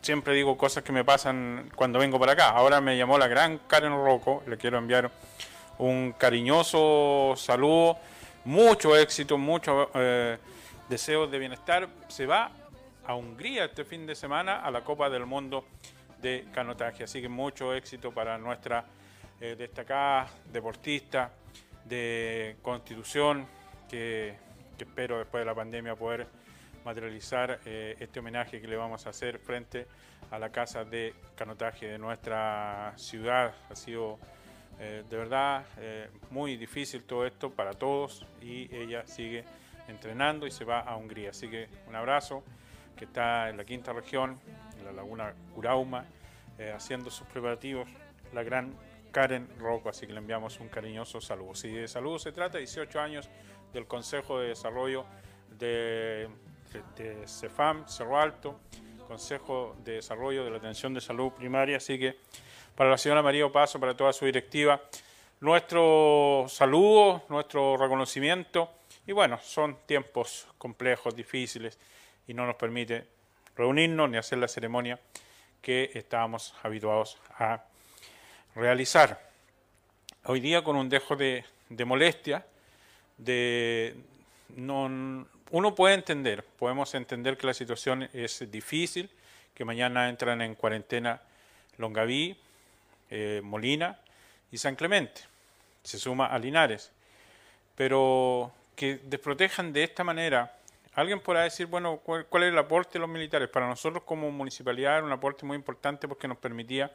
[0.00, 2.48] siempre digo cosas que me pasan cuando vengo para acá.
[2.48, 5.10] Ahora me llamó la gran Karen Rocco, le quiero enviar
[5.76, 7.98] un cariñoso saludo,
[8.46, 9.88] mucho éxito, muchos
[10.88, 11.86] deseos de bienestar.
[12.08, 12.50] Se va
[13.06, 15.66] a Hungría este fin de semana a la Copa del Mundo
[16.22, 17.04] de canotaje.
[17.04, 18.86] Así que mucho éxito para nuestra
[19.38, 21.30] eh, destacada deportista
[21.84, 23.46] de Constitución,
[23.86, 24.34] que
[24.78, 26.26] espero después de la pandemia poder
[26.86, 29.88] materializar eh, este homenaje que le vamos a hacer frente
[30.30, 33.52] a la casa de canotaje de nuestra ciudad.
[33.68, 34.20] Ha sido
[34.78, 39.44] eh, de verdad eh, muy difícil todo esto para todos y ella sigue
[39.88, 41.30] entrenando y se va a Hungría.
[41.30, 42.44] Así que un abrazo
[42.96, 44.38] que está en la quinta región,
[44.78, 46.04] en la laguna Curauma,
[46.74, 47.86] haciendo sus preparativos,
[48.32, 48.72] la gran
[49.10, 51.54] Karen Rocco, así que le enviamos un cariñoso saludo.
[51.54, 53.28] Si de salud se trata, 18 años
[53.74, 55.04] del Consejo de Desarrollo
[55.58, 56.28] de,
[56.96, 58.60] de, CEFAM, Cerro Alto,
[59.06, 62.16] Consejo de Desarrollo de la Atención de Salud Primaria, así que
[62.74, 64.80] para la señora María Opaso, para toda su directiva,
[65.40, 68.70] nuestro saludo, nuestro reconocimiento,
[69.06, 71.78] y bueno, son tiempos complejos, difíciles,
[72.26, 73.06] y no nos permite
[73.56, 74.98] reunirnos ni hacer la ceremonia
[75.62, 77.64] que estábamos habituados a
[78.54, 79.30] realizar.
[80.24, 82.44] Hoy día con un dejo de, de molestia,
[83.16, 83.96] de
[84.56, 85.26] no,
[85.56, 89.08] uno puede entender, podemos entender que la situación es difícil,
[89.54, 91.22] que mañana entran en cuarentena
[91.78, 92.36] Longaví,
[93.08, 93.98] eh, Molina
[94.52, 95.22] y San Clemente,
[95.82, 96.92] se suma a Linares,
[97.74, 100.52] pero que desprotejan de esta manera
[100.92, 103.50] Alguien podrá decir, bueno, ¿cuál, ¿cuál, es el aporte de los militares?
[103.50, 106.90] Para nosotros como municipalidad era un aporte muy importante porque nos permitía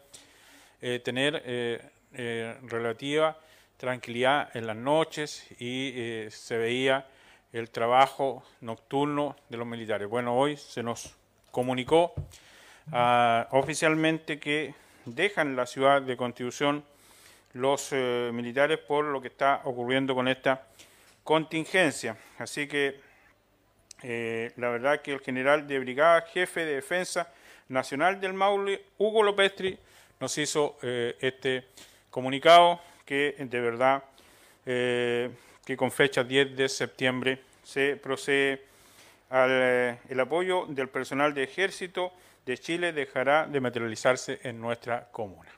[0.82, 3.38] eh, tener eh, relativa
[3.78, 7.06] tranquilidad en las noches y se veía
[7.54, 10.08] el trabajo nocturno de los militares.
[10.08, 11.14] Bueno, hoy se nos
[11.52, 12.14] comunicó
[12.92, 14.74] ah, oficialmente que
[15.06, 16.84] dejan la ciudad de Constitución
[17.54, 20.68] los eh, militares por lo que está ocurriendo con esta
[21.24, 22.16] contingencia.
[22.38, 23.00] Así que
[24.04, 27.32] eh, la verdad que el general de brigada, jefe de defensa
[27.68, 29.78] nacional del Maule, Hugo Lopestri,
[30.20, 31.68] nos hizo eh, este
[32.10, 34.04] comunicado que de verdad
[35.66, 38.64] que con fecha 10 de septiembre se procede
[39.30, 42.12] al eh, el apoyo del personal de ejército
[42.46, 45.52] de Chile dejará de materializarse en nuestra comuna.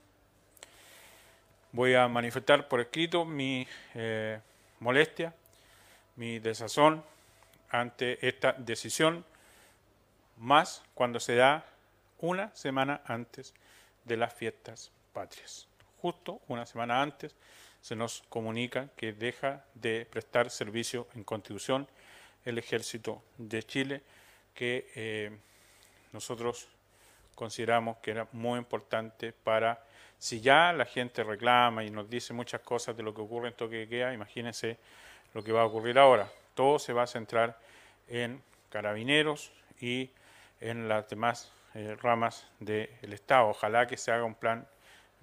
[1.71, 4.39] Voy a manifestar por escrito mi eh,
[4.79, 5.33] molestia,
[6.17, 7.03] mi desazón
[7.69, 9.25] ante esta decisión,
[10.37, 11.65] más cuando se da
[12.19, 13.53] una semana antes
[14.03, 15.67] de las fiestas patrias.
[15.99, 17.35] Justo una semana antes
[17.83, 21.85] se nos comunica que deja de prestar servicio en Constitución
[22.45, 24.01] el Ejército de Chile,
[24.55, 25.37] que eh,
[26.13, 26.69] nosotros
[27.35, 29.83] consideramos que era muy importante para,
[30.17, 33.53] si ya la gente reclama y nos dice muchas cosas de lo que ocurre en
[33.55, 34.77] toque de queda, imagínense
[35.33, 36.31] lo que va a ocurrir ahora.
[36.53, 37.59] Todo se va a centrar
[38.07, 40.09] en carabineros y
[40.61, 43.49] en las demás eh, ramas del Estado.
[43.49, 44.65] Ojalá que se haga un plan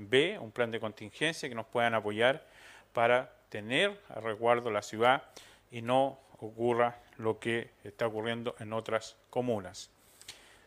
[0.08, 2.46] B, un plan de contingencia que nos puedan apoyar
[2.92, 5.24] para tener a resguardo la ciudad
[5.70, 9.90] y no ocurra lo que está ocurriendo en otras comunas.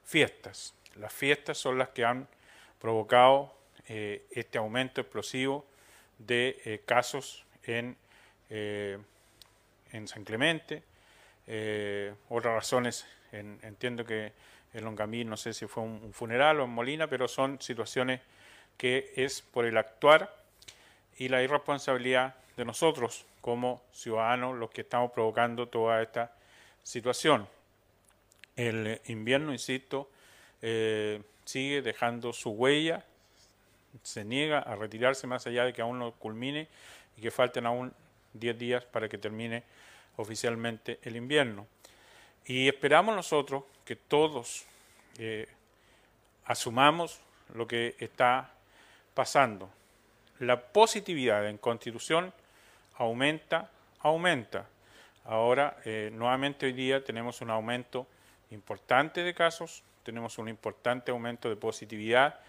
[0.04, 0.76] Fiestas.
[0.96, 2.28] Las fiestas son las que han
[2.80, 3.54] provocado
[3.88, 5.66] eh, este aumento explosivo
[6.20, 7.98] de eh, casos en,
[8.50, 8.98] eh,
[9.92, 10.84] en San Clemente.
[12.30, 14.32] Otras razones, en, entiendo que
[14.74, 18.22] en Longamí, no sé si fue un, un funeral o en Molina, pero son situaciones
[18.78, 20.36] que es por el actuar
[21.18, 26.32] y la irresponsabilidad de nosotros como ciudadanos los que estamos provocando toda esta
[26.84, 27.48] situación.
[28.56, 30.10] El invierno, insisto,
[30.62, 33.04] eh, sigue dejando su huella,
[34.02, 36.68] se niega a retirarse más allá de que aún no culmine
[37.18, 37.94] y que falten aún
[38.34, 39.64] 10 días para que termine
[40.18, 41.68] oficialmente el invierno.
[42.46, 44.66] Y esperamos nosotros que todos
[45.18, 45.48] eh,
[46.46, 47.20] asumamos
[47.54, 48.53] lo que está
[49.14, 49.70] pasando.
[50.40, 52.34] La positividad en constitución
[52.98, 54.68] aumenta, aumenta.
[55.26, 58.08] Ahora, eh, nuevamente hoy día tenemos un aumento
[58.52, 62.40] importante de casos, tenemos un importante aumento de positividad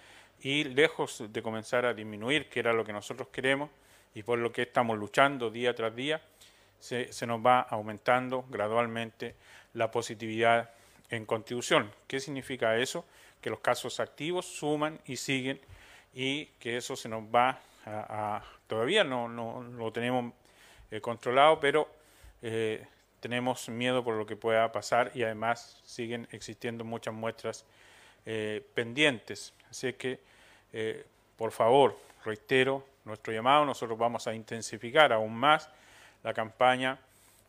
[0.41, 3.71] y lejos de comenzar a disminuir, que era lo que nosotros queremos
[4.15, 6.21] y por lo que estamos luchando día tras día,
[6.81, 9.37] se, se nos va aumentando gradualmente
[9.73, 10.71] la positividad
[11.11, 11.91] en constitución.
[12.07, 13.05] ¿Qué significa eso?
[13.41, 15.61] Que los casos activos suman y siguen
[16.15, 18.43] y que eso se nos va a...
[18.67, 20.33] todavía no, no lo tenemos
[20.91, 21.89] eh, controlado, pero
[22.43, 22.87] eh,
[23.21, 27.65] tenemos miedo por lo que pueda pasar y además siguen existiendo muchas muestras
[28.27, 29.53] eh, pendientes.
[29.71, 30.21] Así que,
[31.37, 35.69] por favor, reitero nuestro llamado, nosotros vamos a intensificar aún más
[36.23, 36.99] la campaña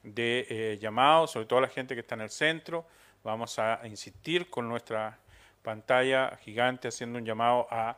[0.03, 2.85] de eh, llamado, sobre todo a la gente que está en el centro,
[3.23, 5.17] vamos a insistir con nuestra
[5.63, 7.97] pantalla gigante haciendo un llamado a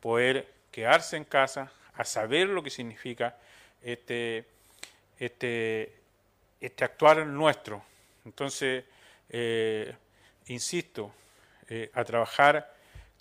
[0.00, 3.36] poder quedarse en casa, a saber lo que significa
[3.82, 4.44] este,
[5.18, 5.94] este,
[6.60, 7.82] este actuar nuestro.
[8.24, 8.84] Entonces,
[9.30, 9.94] eh,
[10.48, 11.12] insisto,
[11.68, 12.74] eh, a trabajar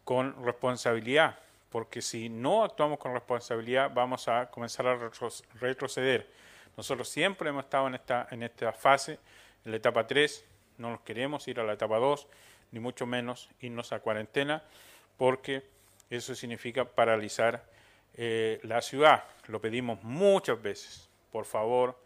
[0.04, 6.28] con responsabilidad, porque si no actuamos con responsabilidad vamos a comenzar a retro- retroceder.
[6.78, 9.20] Nosotros siempre hemos estado en esta, en esta fase,
[9.64, 10.44] en la etapa 3,
[10.78, 12.28] no nos queremos ir a la etapa 2,
[12.72, 14.62] ni mucho menos irnos a cuarentena,
[15.18, 15.64] porque
[16.10, 17.64] eso significa paralizar
[18.16, 19.24] eh, la ciudad.
[19.48, 21.10] Lo pedimos muchas veces.
[21.32, 21.98] Por favor,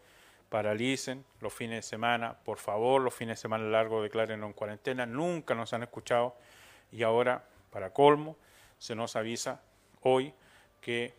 [0.48, 2.36] paralicen los fines de semana.
[2.44, 5.06] Por favor, los fines de semana largos declaren en cuarentena.
[5.06, 6.36] Nunca nos han escuchado
[6.92, 8.36] y ahora, para colmo,
[8.78, 9.60] se nos avisa
[10.02, 10.34] hoy
[10.80, 11.14] que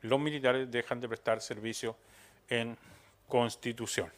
[0.00, 1.96] los militares dejan de prestar servicio
[2.48, 2.76] en
[3.28, 4.10] Constitución.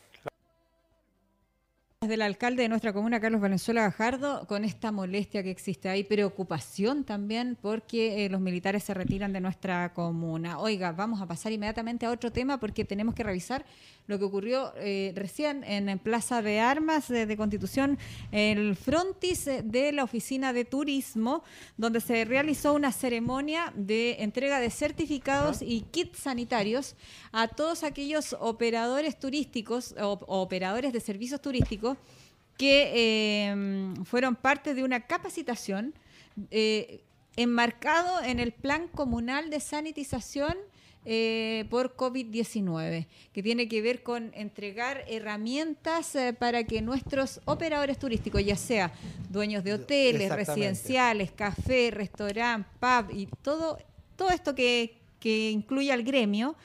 [2.09, 5.89] Del alcalde de nuestra comuna, Carlos Valenzuela Gajardo, con esta molestia que existe.
[5.89, 10.59] Hay preocupación también porque eh, los militares se retiran de nuestra comuna.
[10.59, 13.65] Oiga, vamos a pasar inmediatamente a otro tema porque tenemos que revisar
[14.07, 17.99] lo que ocurrió eh, recién en, Plaza de Armas de, de Constitución,
[18.33, 21.43] el frontis eh, de la Oficina de Turismo,
[21.77, 26.97] donde se realizó una ceremonia de entrega de certificados y kits sanitarios
[27.33, 31.94] a todos aquellos operadores turísticos o operadores de servicios turísticos
[32.57, 35.95] que eh, fueron parte de una capacitación
[36.51, 37.03] eh,
[37.37, 40.57] enmarcado en el plan comunal de sanitización
[41.07, 47.99] eh, por COVID-19, que tiene que ver con entregar herramientas eh, para que nuestros operadores
[47.99, 48.91] turísticos, ya sea
[49.29, 53.79] dueños de hoteles, residenciales, café, restaurante, pub y todo,
[54.17, 56.57] todo esto que, que incluye al gremio,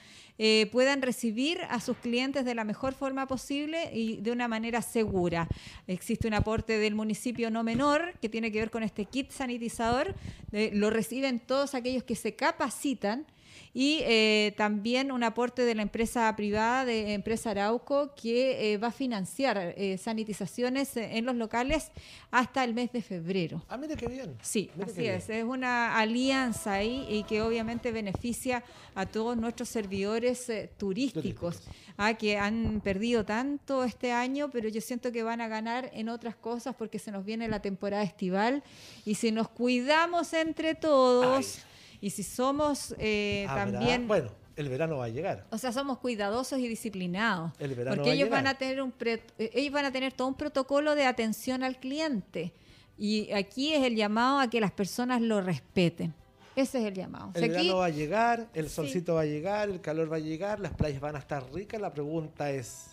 [0.41, 4.81] eh, puedan recibir a sus clientes de la mejor forma posible y de una manera
[4.81, 5.49] segura.
[5.85, 10.15] Existe un aporte del municipio no menor que tiene que ver con este kit sanitizador.
[10.53, 13.25] Eh, lo reciben todos aquellos que se capacitan
[13.74, 18.88] y eh, también un aporte de la empresa privada, de empresa Arauco, que eh, va
[18.88, 21.91] a financiar eh, sanitizaciones en los locales
[22.32, 23.63] hasta el mes de febrero.
[23.70, 24.36] Ah, mire qué bien.
[24.41, 25.15] Sí, así bien.
[25.15, 25.30] es.
[25.30, 28.63] Es una alianza ahí y que obviamente beneficia
[28.95, 31.61] a todos nuestros servidores turísticos,
[31.97, 36.09] ah, que han perdido tanto este año, pero yo siento que van a ganar en
[36.09, 38.63] otras cosas porque se nos viene la temporada estival
[39.05, 41.59] y si nos cuidamos entre todos
[42.01, 44.07] y si somos eh, también...
[44.07, 45.45] Bueno, el verano va a llegar.
[45.51, 47.53] O sea, somos cuidadosos y disciplinados.
[47.59, 48.43] El verano porque va a ellos llegar.
[48.43, 51.63] van a tener un pre- eh, ellos van a tener todo un protocolo de atención
[51.63, 52.53] al cliente.
[52.97, 56.13] Y aquí es el llamado a que las personas lo respeten.
[56.55, 57.27] Ese es el llamado.
[57.33, 58.75] O El aquí- verano va a llegar, el Sí.
[58.75, 61.79] solcito va a llegar, el calor va a llegar, las playas van a estar ricas.
[61.79, 62.87] La pregunta es,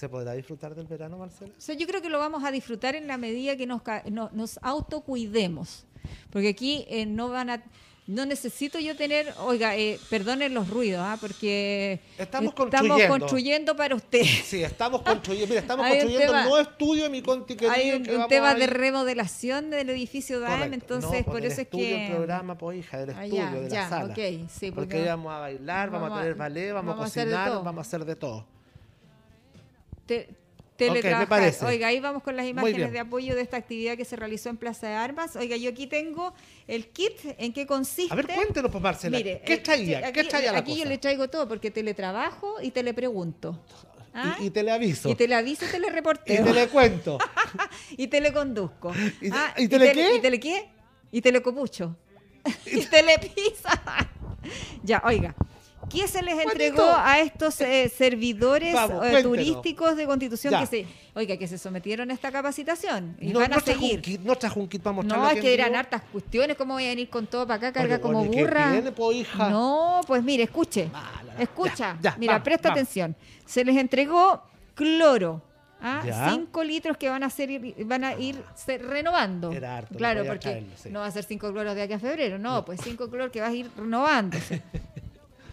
[0.00, 1.52] ¿se podrá disfrutar del verano, Marcela?
[1.56, 4.30] o sea, yo creo que lo vamos a disfrutar en la medida que nos, no-
[4.32, 5.84] nos autocuidemos.
[6.30, 7.62] Porque aquí eh, no van a...
[8.06, 11.16] No necesito yo tener, oiga, eh, perdonen los ruidos, ¿ah?
[11.20, 13.06] porque Estamos construyendo.
[13.08, 14.22] construyendo para usted.
[14.44, 17.92] Sí, estamos construyendo, mira, estamos Hay un construyendo tema- un nuevo estudio mi conti Hay
[17.92, 21.84] un, que un tema de remodelación del edificio DAEM, entonces No, por eso es estudio,
[21.86, 22.06] que...
[22.06, 24.14] el programa, pues hija, del Ah, estudio, ya, de ya, la sala.
[24.16, 27.50] sí, porque porque vamos a bailar, vamos, vamos a tener ballet, vamos, vamos a cocinar,
[27.62, 28.44] vamos a hacer de todo.
[30.18, 31.54] Te- teletrabajar.
[31.66, 34.56] Oiga, ahí vamos con las imágenes de apoyo de esta actividad que se realizó en
[34.56, 35.36] Plaza de Armas.
[35.36, 36.32] Oiga, yo aquí tengo
[36.66, 38.12] el kit, ¿en qué consiste?
[38.12, 40.00] A ver, cuéntenos, pues, Marcela, Mire, ¿qué traía?
[40.12, 40.84] ¿Qué aquí, traía la aquí cosa?
[40.84, 43.62] yo le traigo todo porque teletrabajo y telepregunto.
[44.14, 44.36] ¿Ah?
[44.40, 45.08] Y, y te le aviso.
[45.10, 46.44] Y te le aviso y te le Y reporteo.
[46.44, 47.18] te le cuento.
[47.96, 48.92] y te le conduzco.
[49.20, 50.16] ¿Y te- Ah, y te le te- qué?
[50.16, 50.68] ¿Y te le qué?
[51.12, 51.96] Y te le copucho.
[52.66, 53.82] y te le pisa.
[54.82, 55.34] ya, oiga.
[55.90, 56.98] ¿Qué se les entregó Juanito.
[56.98, 60.60] a estos eh, servidores Vamos, eh, turísticos de Constitución Ya.
[60.60, 63.64] que se, oiga, que se sometieron a esta capacitación y No, van a no un
[63.66, 64.00] seguir?
[64.00, 66.56] kit, no trajo un kit para mostrarlo No, es que eran hartas cuestiones.
[66.56, 68.72] ¿Cómo voy a venir con todo para acá, carga Oye, como oye, ¿qué burra?
[68.72, 69.50] tiene, po, hija?
[69.50, 70.88] No, pues mire, escuche.
[70.92, 71.96] Mala, Escucha.
[72.00, 73.16] ya, ya, Mira, presta atención.
[73.46, 74.42] Se les entregó
[74.74, 75.42] cloro.
[75.82, 76.02] ¿ah?
[76.64, 77.50] Litros que van a ser
[77.84, 79.50] van a ir se- renovando.
[79.50, 80.90] Era harto, claro, porque sí.
[80.90, 83.40] no va a ser cinco cloros de aquí a febrero, no, pues cinco cloros que
[83.40, 84.62] vas a ir renovándose.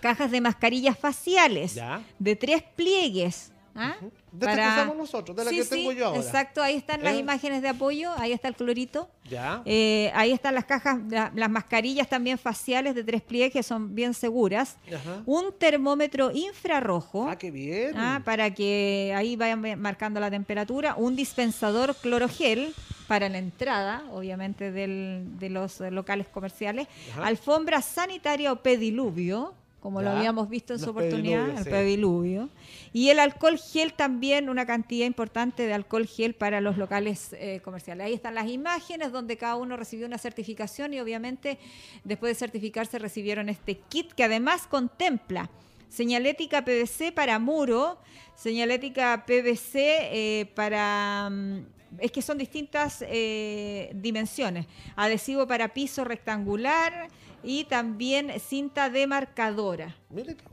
[0.07, 2.01] Cajas de mascarillas faciales Ya.
[2.19, 3.51] de tres pliegues.
[3.75, 3.95] ¿ah?
[4.31, 6.19] De estas que usamos nosotros, de la que tengo yo ahora.
[6.19, 7.19] Exacto, ahí están las ¿Eh?
[7.19, 9.07] imágenes de apoyo, ahí está el clorito.
[9.29, 9.61] Ya.
[9.65, 13.93] Eh, ahí están las cajas, la- las mascarillas también faciales de tres pliegues que son
[13.93, 14.77] bien seguras.
[14.87, 15.21] Ajá.
[15.27, 17.27] Un termómetro infrarrojo.
[17.29, 17.93] Ah, qué bien.
[17.97, 20.95] ah, para que ahí vayan marcando la temperatura.
[20.97, 22.73] Un dispensador clorogel
[23.07, 26.87] para la entrada, obviamente, del- de los eh, locales comerciales.
[27.11, 27.27] Ajá.
[27.27, 31.69] Alfombra sanitaria o pediluvio, como lo habíamos visto en su oportunidad, el sí.
[31.69, 32.49] pediluvio.
[32.93, 37.61] Y el alcohol gel también, una cantidad importante de alcohol gel para los locales eh,
[37.63, 38.07] comerciales.
[38.07, 41.59] Ahí están las imágenes donde cada uno recibió una certificación y obviamente
[42.03, 45.49] después de certificarse recibieron este kit que además contempla
[45.89, 47.99] señalética PVC para muro,
[48.35, 51.29] señalética PVC eh, para...
[51.29, 51.65] mm,
[51.99, 54.65] es que son distintas eh, dimensiones.
[54.95, 57.07] Adhesivo para piso rectangular
[57.47, 59.95] y también cinta demarcadora.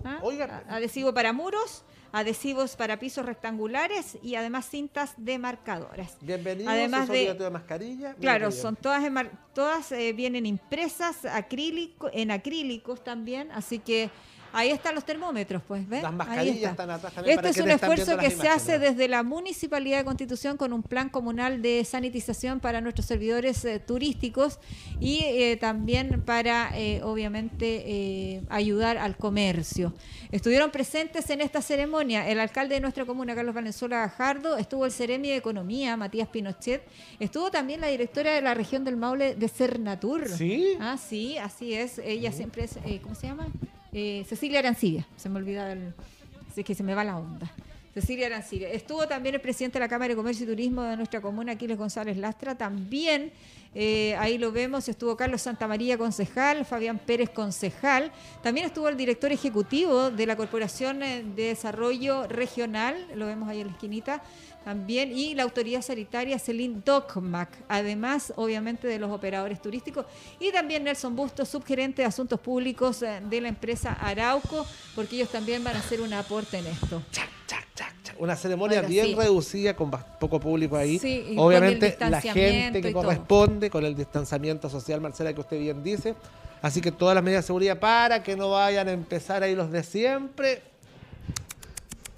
[0.05, 0.19] ¿ah?
[0.23, 6.17] oiga, Adhesivo para muros, adhesivos para pisos rectangulares y además cintas demarcadoras.
[6.21, 6.71] bienvenido.
[6.71, 8.15] además de- de mascarilla.
[8.15, 9.03] Claro, son todas
[9.55, 14.09] todas eh, vienen impresas acrílico, en acrílicos también, así que
[14.55, 16.03] ahí están los termómetros, pues, ¿ves?
[16.03, 16.71] Las mascarillas está.
[16.71, 20.05] están atrás también Este para es un esfuerzo que se hace desde la Municipalidad de
[20.05, 24.59] Constitución con un plan comunal de sanitización para nuestros servidores eh, turísticos
[25.01, 29.93] y eh, también para, eh, obviamente, ayudar al comercio.
[30.31, 34.93] Estuvieron presentes en esta ceremonia el alcalde de nuestra comuna, Carlos Valenzuela Gajardo, estuvo el
[34.93, 36.83] Ceremi de Economía, Matías Pinochet,
[37.19, 40.29] estuvo también la directora de la región del Maule de Cernatur.
[40.29, 40.77] ¿Sí?
[40.81, 41.99] Ah, sí, así es.
[41.99, 43.49] Ella siempre es, ¿cómo se llama?
[43.97, 45.07] Eh, Cecilia Arancibia.
[45.17, 45.95] Se me olvida el...
[46.57, 47.51] Es que se me va la onda.
[47.95, 48.69] Cecilia Arancibia.
[48.71, 51.79] Estuvo también el presidente de la Cámara de Comercio y Turismo de nuestra comuna, Aquiles
[51.79, 52.57] González Lastra.
[52.57, 53.31] También,
[53.73, 58.11] eh, ahí lo vemos, estuvo Carlos Santamaría, concejal, Fabián Pérez, concejal.
[58.43, 63.69] También estuvo el director ejecutivo de la Corporación de Desarrollo Regional, lo vemos ahí en
[63.69, 64.23] la esquinita
[64.65, 70.07] también, y la autoridad sanitaria Celine Docmac, además obviamente de los operadores turísticos,
[70.41, 75.29] y también Nelson Bustos, subgerente de Asuntos Públicos eh, de la empresa Arauco, porque ellos
[75.31, 77.03] también van a hacer un aporte en esto.
[77.11, 77.95] Chac, chac, chac.
[78.19, 79.15] Una ceremonia Oiga, bien sí.
[79.15, 80.99] reducida, con poco público ahí.
[80.99, 83.03] Sí, Obviamente la gente que todo.
[83.03, 86.15] corresponde con el distanciamiento social, Marcela, que usted bien dice.
[86.63, 89.71] Así que todas las medidas de seguridad para que no vayan a empezar ahí los
[89.71, 90.63] de siempre.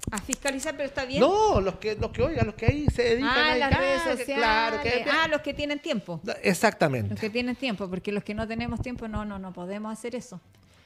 [0.09, 1.19] A fiscalizar, pero está bien.
[1.19, 3.83] No, los que, los que oigan, los que ahí se dedican Ah, ahí, las claro,
[3.83, 4.35] redes sociales.
[4.35, 6.21] Claro, que ah, los que tienen tiempo.
[6.43, 7.09] Exactamente.
[7.09, 10.15] Los que tienen tiempo, porque los que no tenemos tiempo, no, no, no podemos hacer
[10.15, 10.39] eso.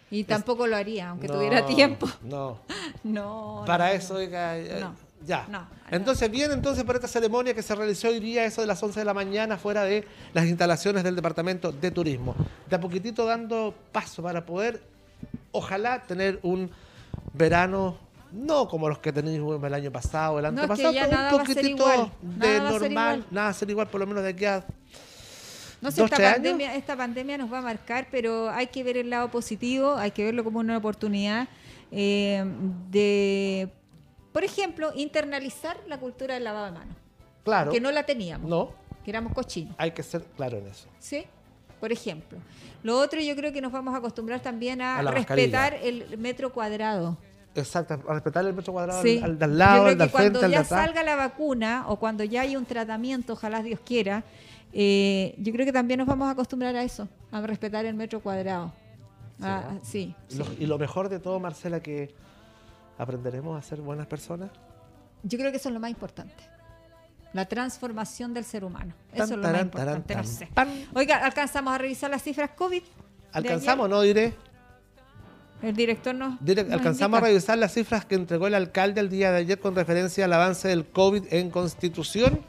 [0.09, 2.07] Y tampoco lo haría, aunque No, tuviera tiempo.
[2.23, 2.59] No.
[3.03, 3.63] No.
[3.65, 4.93] Para no, eso, oiga, eh, No,
[5.25, 5.45] ya.
[5.49, 5.67] no, no.
[5.89, 8.99] entonces, bien, entonces, por esta ceremonia que se realizó hoy día, eso de las 11
[8.99, 12.35] de la mañana, fuera de las instalaciones del Departamento de Turismo.
[12.69, 14.81] De a poquitito dando paso para poder,
[15.51, 16.69] ojalá, tener un
[17.33, 17.97] verano,
[18.31, 21.31] no como los que teníamos el año pasado, el No, es que antepasado, pero nada
[21.31, 22.11] un va a ser poquitito igual.
[22.21, 23.25] de Nada va a ser normal, igual.
[23.31, 24.65] nada va a ser igual, por lo menos de aquí a
[25.81, 26.33] No sé, ¿Dos, esta años?
[26.35, 30.11] pandemia, esta pandemia nos va a marcar, pero hay que ver el lado positivo, hay
[30.11, 31.47] que verlo como una oportunidad
[31.91, 32.43] eh,
[32.89, 33.69] de,
[34.31, 36.95] por ejemplo, internalizar la cultura del lavado de manos,
[37.43, 37.71] Claro.
[37.71, 38.71] que no la teníamos, No,
[39.03, 39.75] que éramos cochinos.
[39.77, 40.87] hay que ser claro en eso.
[40.99, 41.25] ¿sí?
[41.79, 42.37] Por ejemplo.
[42.83, 47.17] Lo otro yo creo que nos vamos a acostumbrar también a, respetar el metro cuadrado.
[47.55, 49.17] Exacto, a respetar el metro cuadrado Sí.
[49.21, 50.85] al, al al lado, al al frente, cuando al de ya atrás.
[50.85, 54.23] salga la vacuna o cuando ya hay un tratamiento, ojalá Dios quiera,
[54.73, 58.21] eh, yo creo que también nos vamos a acostumbrar a eso, a respetar el metro
[58.21, 58.71] cuadrado.
[59.41, 60.57] Ah, sí, Y lo, sí.
[60.59, 62.13] y lo mejor de todo, Marcela, que
[62.97, 64.49] aprenderemos a ser buenas personas.
[65.23, 66.43] Yo creo que eso es lo más importante.
[67.33, 68.93] La transformación del ser humano.
[69.13, 70.47] Tan, eso es lo más importante, no sé.
[70.93, 72.83] Oiga, alcanzamos a revisar las cifras COVID.
[73.33, 74.33] ¿Alcanzamos, no diré?
[75.61, 76.39] El director nos.
[76.41, 77.17] Alcanzamos indica.
[77.17, 80.33] a revisar las cifras que entregó el alcalde el día de ayer con referencia al
[80.33, 82.41] avance del COVID en Constitución.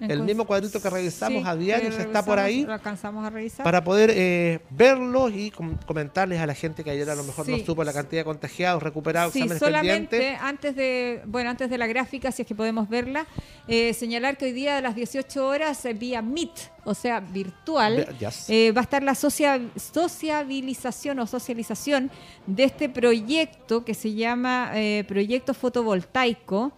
[0.00, 3.30] El mismo cuadrito que revisamos Sí, a diario, se está por ahí Lo alcanzamos a
[3.30, 3.64] revisar.
[3.64, 7.48] para poder eh, verlo y com- comentarles a la gente que ayer a lo mejor
[7.48, 10.40] no supo la cantidad de contagiados, recuperados, Sí, exámenes solamente pendientes.
[10.42, 13.26] antes de, bueno, antes de la gráfica, si es que podemos verla,
[13.68, 16.50] eh, señalar que hoy día a las 18 horas eh, vía Meet,
[16.84, 18.48] o sea, virtual, yes.
[18.48, 22.10] eh, va a estar la socia- sociabilización o socialización
[22.46, 26.72] de este proyecto que se llama eh, Proyecto Fotovoltaico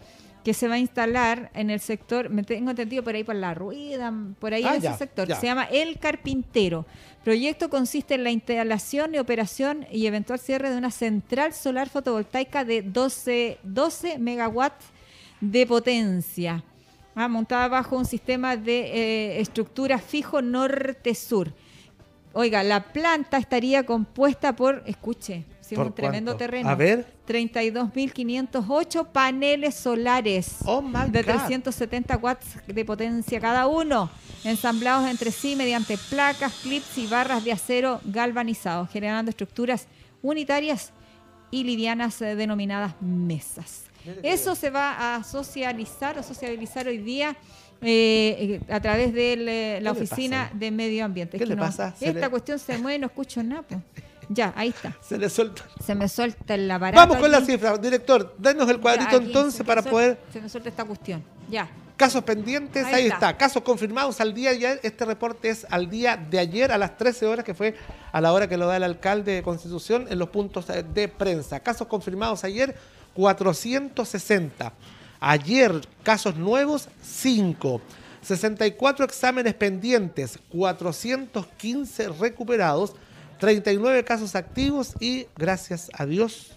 [0.45, 3.55] que se va a instalar en el sector, me tengo entendido por ahí por la
[3.55, 5.36] rueda, por ahí Ah, en ese sector, ya.
[5.38, 6.84] se llama El Carpintero.
[7.24, 12.64] Proyecto consiste en la instalación y operación y eventual cierre de una central solar fotovoltaica
[12.64, 14.86] de 12, 12 megawatts
[15.40, 16.64] de potencia,
[17.14, 21.53] ah, montada bajo un sistema de eh, estructura fijo norte-sur.
[22.32, 26.38] Oiga, la planta estaría compuesta por, escuche, sí, ¿Por un tremendo cuánto?
[26.44, 26.68] terreno.
[26.68, 27.06] A ver.
[27.26, 31.30] 32.508 paneles solares Oh de God.
[31.32, 34.10] 370 watts de potencia cada uno,
[34.44, 39.86] ensamblados entre sí mediante placas, clips y barras de acero galvanizados, generando estructuras
[40.22, 40.92] unitarias
[41.50, 43.84] y livianas eh, denominadas mesas.
[44.22, 47.36] Eso se va a socializar o sociabilizar hoy día
[47.82, 51.36] eh, eh, a través de la ¿Qué le oficina de medio ambiente.
[51.38, 51.94] ¿Qué Es que le no- pasa?
[51.96, 53.64] Se Esta le- cuestión se mueve y no escucho nada.
[54.28, 54.96] Ya, ahí está.
[55.00, 55.62] Se le suelta.
[55.84, 56.96] Se me suelta el aparato.
[56.96, 57.76] Vamos con la cifra.
[57.78, 60.18] Director, denos el Ya, cuadrito entonces para suelta- poder...
[60.32, 61.22] Se me suelta esta cuestión.
[61.50, 61.68] Ya.
[61.96, 63.30] Casos pendientes, ahí, Ahí está.
[63.30, 63.36] está.
[63.36, 64.80] Casos confirmados al día de ayer.
[64.82, 67.74] Este reporte es al día de ayer a las 13 horas, que fue
[68.10, 71.60] a la hora que lo da el alcalde de Constitución en los puntos de prensa.
[71.60, 72.74] Casos confirmados ayer,
[73.14, 74.72] 460.
[75.20, 77.80] Ayer, casos nuevos, 5.
[78.22, 82.94] 64 exámenes pendientes, 415 recuperados,
[83.43, 86.53] 39 casos activos y, gracias a Dios,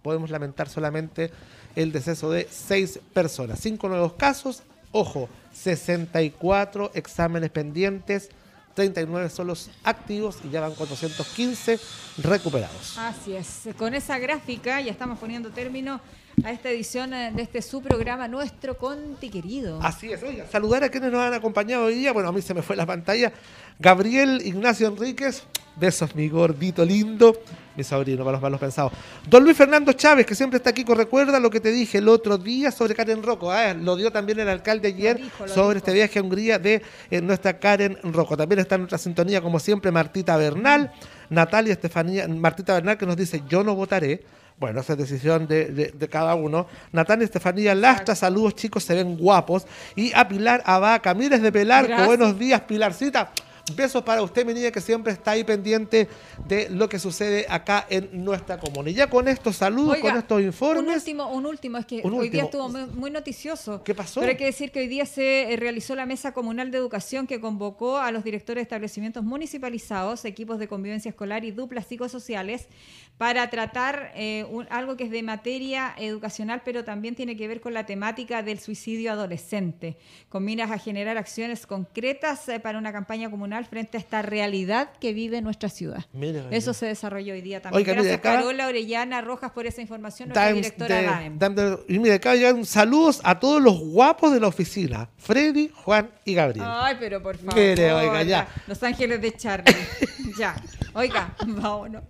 [0.00, 1.30] podemos lamentar solamente
[1.76, 3.60] el deceso de seis personas.
[3.60, 8.30] Cinco nuevos casos, ojo, 64 exámenes pendientes,
[8.72, 11.78] 39 son los activos y ya van 415
[12.22, 12.96] recuperados.
[12.96, 13.68] Así es.
[13.76, 16.00] Con esa gráfica ya estamos poniendo término
[16.42, 19.78] a esta edición eh, de este su programa, nuestro Conti querido.
[19.82, 22.12] Así es, oiga, saludar a quienes nos han acompañado hoy día.
[22.12, 23.32] Bueno, a mí se me fue la pantalla.
[23.78, 25.44] Gabriel Ignacio Enríquez,
[25.76, 27.40] besos, mi gordito lindo,
[27.76, 28.92] mi sobrino, para los malos pensados.
[29.28, 32.36] Don Luis Fernando Chávez, que siempre está aquí, recuerda lo que te dije el otro
[32.38, 33.50] día sobre Karen Rocco.
[33.50, 35.78] Ah, lo dio también el alcalde ayer dijo, lo sobre dijo.
[35.78, 38.36] este viaje a Hungría de eh, nuestra Karen Rocco.
[38.36, 40.92] También está en nuestra sintonía, como siempre, Martita Bernal,
[41.30, 44.24] Natalia Estefanía, Martita Bernal, que nos dice: Yo no votaré.
[44.56, 46.66] Bueno, esa es decisión de, de- de cada uno.
[46.92, 49.66] Natalia Estefanía Lastra, saludos chicos, se ven guapos.
[49.96, 51.50] Y a Pilar Abaca, mires de
[51.88, 52.06] Gracias.
[52.06, 53.30] buenos días Pilarcita.
[53.74, 56.06] Besos para usted, mi niña, que siempre está ahí pendiente
[56.46, 58.94] de lo que sucede acá en nuestra comunidad.
[58.94, 60.96] Ya con estos saludos, Oiga, con estos Un informes.
[60.96, 63.82] último, un último, es que Un hoy día estuvo muy, muy noticioso.
[63.82, 64.20] ¿Qué pasó?
[64.20, 67.26] Pero hay que decir que hoy día se eh, realizó la Mesa Comunal de Educación
[67.26, 72.68] que convocó a los directores de establecimientos municipalizados, equipos de convivencia escolar y duplas psicosociales
[73.16, 77.62] para tratar eh, un- algo que es de materia educacional, pero también tiene que ver
[77.62, 79.96] con la temática del suicidio adolescente,
[80.28, 84.90] con miras a generar acciones concretas eh, para una campaña comunal frente a esta realidad
[85.00, 86.04] que vive nuestra ciudad.
[86.50, 87.78] Eso se desarrolló hoy día también.
[87.82, 91.38] Oiga, Gracias, acá- Carola Orellana Rojas, por esa información, nuestra directora de- DAEM.
[91.54, 96.10] De- y mire, acá llegan saludos a todos los guapos de la oficina: Freddy, Juan
[96.24, 96.66] y Gabriel.
[96.68, 97.54] Ay, pero por favor.
[97.54, 98.48] Mire, oiga, ya.
[98.66, 99.74] Los ángeles de Charlie.
[100.38, 100.56] ya.
[100.94, 102.02] Oiga, vámonos.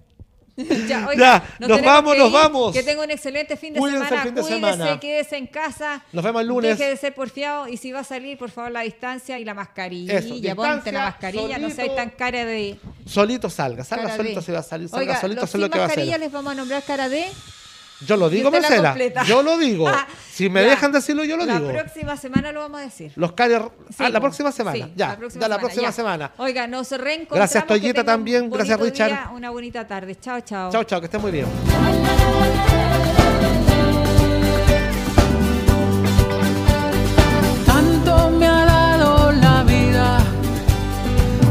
[0.89, 2.73] ya, Ya, nos vamos, nos vamos.
[2.73, 4.23] Que tenga un excelente fin de Cuídense semana.
[4.25, 5.01] fin de Cuídese, semana.
[5.01, 6.05] quédese en casa.
[6.13, 6.79] Nos vemos el lunes.
[6.79, 9.55] Deje de ser porfiado y si va a salir, por favor, la distancia y la
[9.55, 10.19] mascarilla.
[10.19, 12.79] Eso, ponte la mascarilla, no seas tan cara de.
[13.07, 14.47] Solito salga, salga cara solito de.
[14.47, 16.21] se va a salir, salga Oiga, solito los lo que va a mascarilla hacer.
[16.21, 17.27] les vamos a nombrar cara de.
[18.01, 19.23] Yo lo digo, la Marcela.
[19.25, 19.89] Yo lo digo.
[19.89, 20.71] Ah, si me ya.
[20.71, 21.71] dejan decirlo, yo lo la digo.
[21.71, 23.13] próxima semana lo vamos a decir.
[23.17, 23.71] Los carios.
[23.91, 24.77] Sí, ah, la próxima semana.
[24.87, 25.93] Sí, ya, la próxima ya la semana, próxima ya.
[25.93, 26.33] semana.
[26.39, 27.53] Oiga, nos reencontramos.
[27.53, 28.51] Gracias, un también.
[28.51, 29.09] Gracias, Richard.
[29.09, 30.17] día, una bonita tarde.
[30.17, 30.71] Chao, chao.
[30.73, 31.47] Chao, chao, que esté muy bien.
[37.67, 40.19] Tanto me ha dado la vida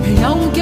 [0.06, 0.62] y aunque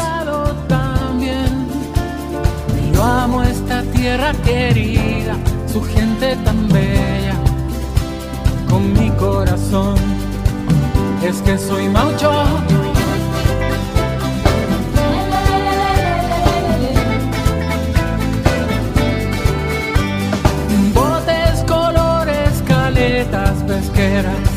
[11.31, 12.31] es que soy maucho.
[20.93, 24.50] Botes, colores, caletas, pesqueras.